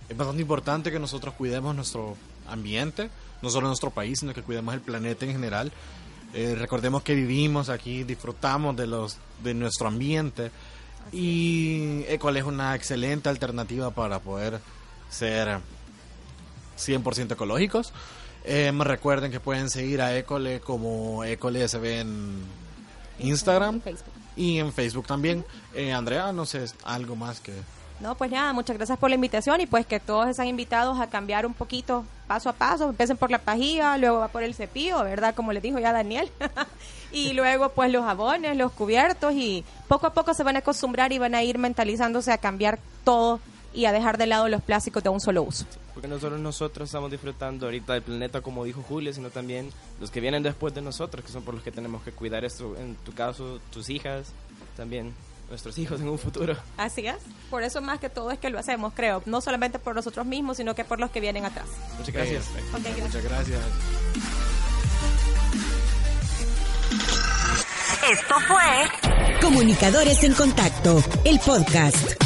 es 0.09 0.17
bastante 0.17 0.43
importante 0.43 0.91
que 0.91 0.99
nosotros 0.99 1.35
cuidemos 1.35 1.75
nuestro 1.75 2.17
ambiente, 2.49 3.11
no 3.43 3.51
solo 3.51 3.67
nuestro 3.67 3.91
país, 3.91 4.21
sino 4.21 4.33
que 4.35 4.43
cuidemos 4.43 4.75
el 4.75 4.81
planeta 4.81 5.25
en 5.25 5.33
general. 5.33 5.73
Eh, 6.35 6.55
recordemos 6.59 7.03
que 7.03 7.15
vivimos 7.15 7.69
aquí, 7.69 8.05
disfrutamos 8.05 8.77
de 8.77 8.87
los 8.87 9.19
de 9.43 9.55
nuestro 9.55 9.89
ambiente 9.89 10.51
y 11.13 12.05
Ecole 12.09 12.41
es 12.41 12.47
una 12.47 12.75
excelente 12.75 13.29
alternativa 13.29 13.91
para 13.91 14.19
poder 14.19 14.61
ser 15.09 15.61
100% 16.79 17.33
ecológicos. 17.33 17.93
Eh, 18.45 18.71
me 18.73 18.85
recuerden 18.85 19.31
que 19.31 19.41
pueden 19.41 19.71
seguir 19.71 20.01
a 20.01 20.17
Ecole 20.17 20.61
como 20.61 21.25
Ecole 21.25 21.67
SB 21.67 22.01
en 22.01 22.39
Instagram 23.19 23.81
y 23.85 23.91
en 24.37 24.73
Facebook 24.73 25.07
también. 25.07 25.45
Eh, 25.75 25.93
Andrea, 25.93 26.33
no 26.33 26.47
sé, 26.47 26.65
algo 26.85 27.17
más 27.17 27.41
que... 27.41 27.53
No, 27.99 28.15
pues 28.15 28.31
nada, 28.31 28.53
muchas 28.53 28.77
gracias 28.77 28.99
por 28.99 29.09
la 29.09 29.15
invitación 29.15 29.59
y 29.63 29.67
pues 29.67 29.87
que 29.87 30.01
todos 30.01 30.29
están 30.29 30.49
invitados 30.49 31.01
a 31.01 31.07
cambiar 31.07 31.47
un 31.47 31.55
poquito 31.55 32.05
paso 32.27 32.51
a 32.51 32.53
paso. 32.53 32.91
Empiecen 32.91 33.17
por 33.17 33.31
la 33.31 33.39
pajilla, 33.39 33.97
luego 33.97 34.19
va 34.19 34.29
por 34.29 34.43
el 34.43 34.55
cepillo, 34.55 35.03
¿verdad? 35.03 35.35
Como 35.35 35.53
le 35.55 35.63
dijo 35.63 35.79
ya 35.79 35.93
Daniel. 35.93 36.31
y 37.13 37.33
luego 37.33 37.71
pues 37.71 37.91
los 37.91 38.05
jabones, 38.05 38.55
los 38.57 38.73
cubiertos 38.73 39.33
y 39.33 39.65
poco 39.89 40.09
a 40.09 40.13
poco 40.13 40.35
se 40.35 40.43
van 40.43 40.57
a 40.57 40.59
acostumbrar 40.59 41.13
y 41.13 41.19
van 41.19 41.35
a 41.35 41.43
ir 41.43 41.57
mentalizándose 41.57 42.33
a 42.33 42.39
cambiar 42.39 42.79
todo 43.03 43.41
y 43.73 43.87
a 43.87 43.93
dejar 43.93 44.19
de 44.19 44.27
lado 44.27 44.49
los 44.49 44.63
plásticos 44.63 45.03
de 45.03 45.09
un 45.09 45.21
solo 45.21 45.43
uso. 45.43 45.65
Porque 45.97 46.09
no 46.09 46.21
solo 46.21 46.37
nosotros 46.37 46.91
estamos 46.91 47.11
disfrutando 47.11 47.65
ahorita 47.65 47.95
del 47.95 48.03
planeta, 48.03 48.43
como 48.43 48.67
dijo 48.67 48.83
Julia, 48.83 49.15
sino 49.15 49.31
también 49.31 49.71
los 49.99 50.11
que 50.11 50.21
vienen 50.21 50.43
después 50.43 50.75
de 50.75 50.83
nosotros, 50.83 51.25
que 51.25 51.33
son 51.33 51.43
por 51.43 51.55
los 51.55 51.63
que 51.63 51.73
tenemos 51.73 52.03
que 52.03 52.13
cuidar 52.13 52.45
esto. 52.45 52.77
En 52.77 52.97
tu 52.97 53.15
caso, 53.15 53.61
tus 53.73 53.89
hijas, 53.89 54.27
también 54.77 55.15
nuestros 55.49 55.79
hijos 55.79 55.99
en 55.99 56.11
un 56.11 56.19
futuro. 56.19 56.55
Así 56.77 57.07
es. 57.07 57.17
Por 57.49 57.63
eso 57.63 57.81
más 57.81 57.99
que 57.99 58.11
todo 58.11 58.31
es 58.31 58.39
que 58.39 58.51
lo 58.51 58.59
hacemos, 58.59 58.93
creo. 58.95 59.23
No 59.25 59.41
solamente 59.41 59.79
por 59.79 59.95
nosotros 59.95 60.27
mismos, 60.27 60.59
sino 60.59 60.75
que 60.75 60.85
por 60.85 61.01
los 61.01 61.11
que 61.11 61.21
vienen 61.21 61.47
atrás. 61.47 61.67
Muchas 61.97 62.15
gracias. 62.15 62.45
Muchas 63.03 63.25
gracias. 63.25 63.61
Esto 68.13 68.35
fue 68.47 69.41
Comunicadores 69.41 70.23
en 70.25 70.35
Contacto, 70.35 71.03
el 71.25 71.41
podcast. 71.41 72.26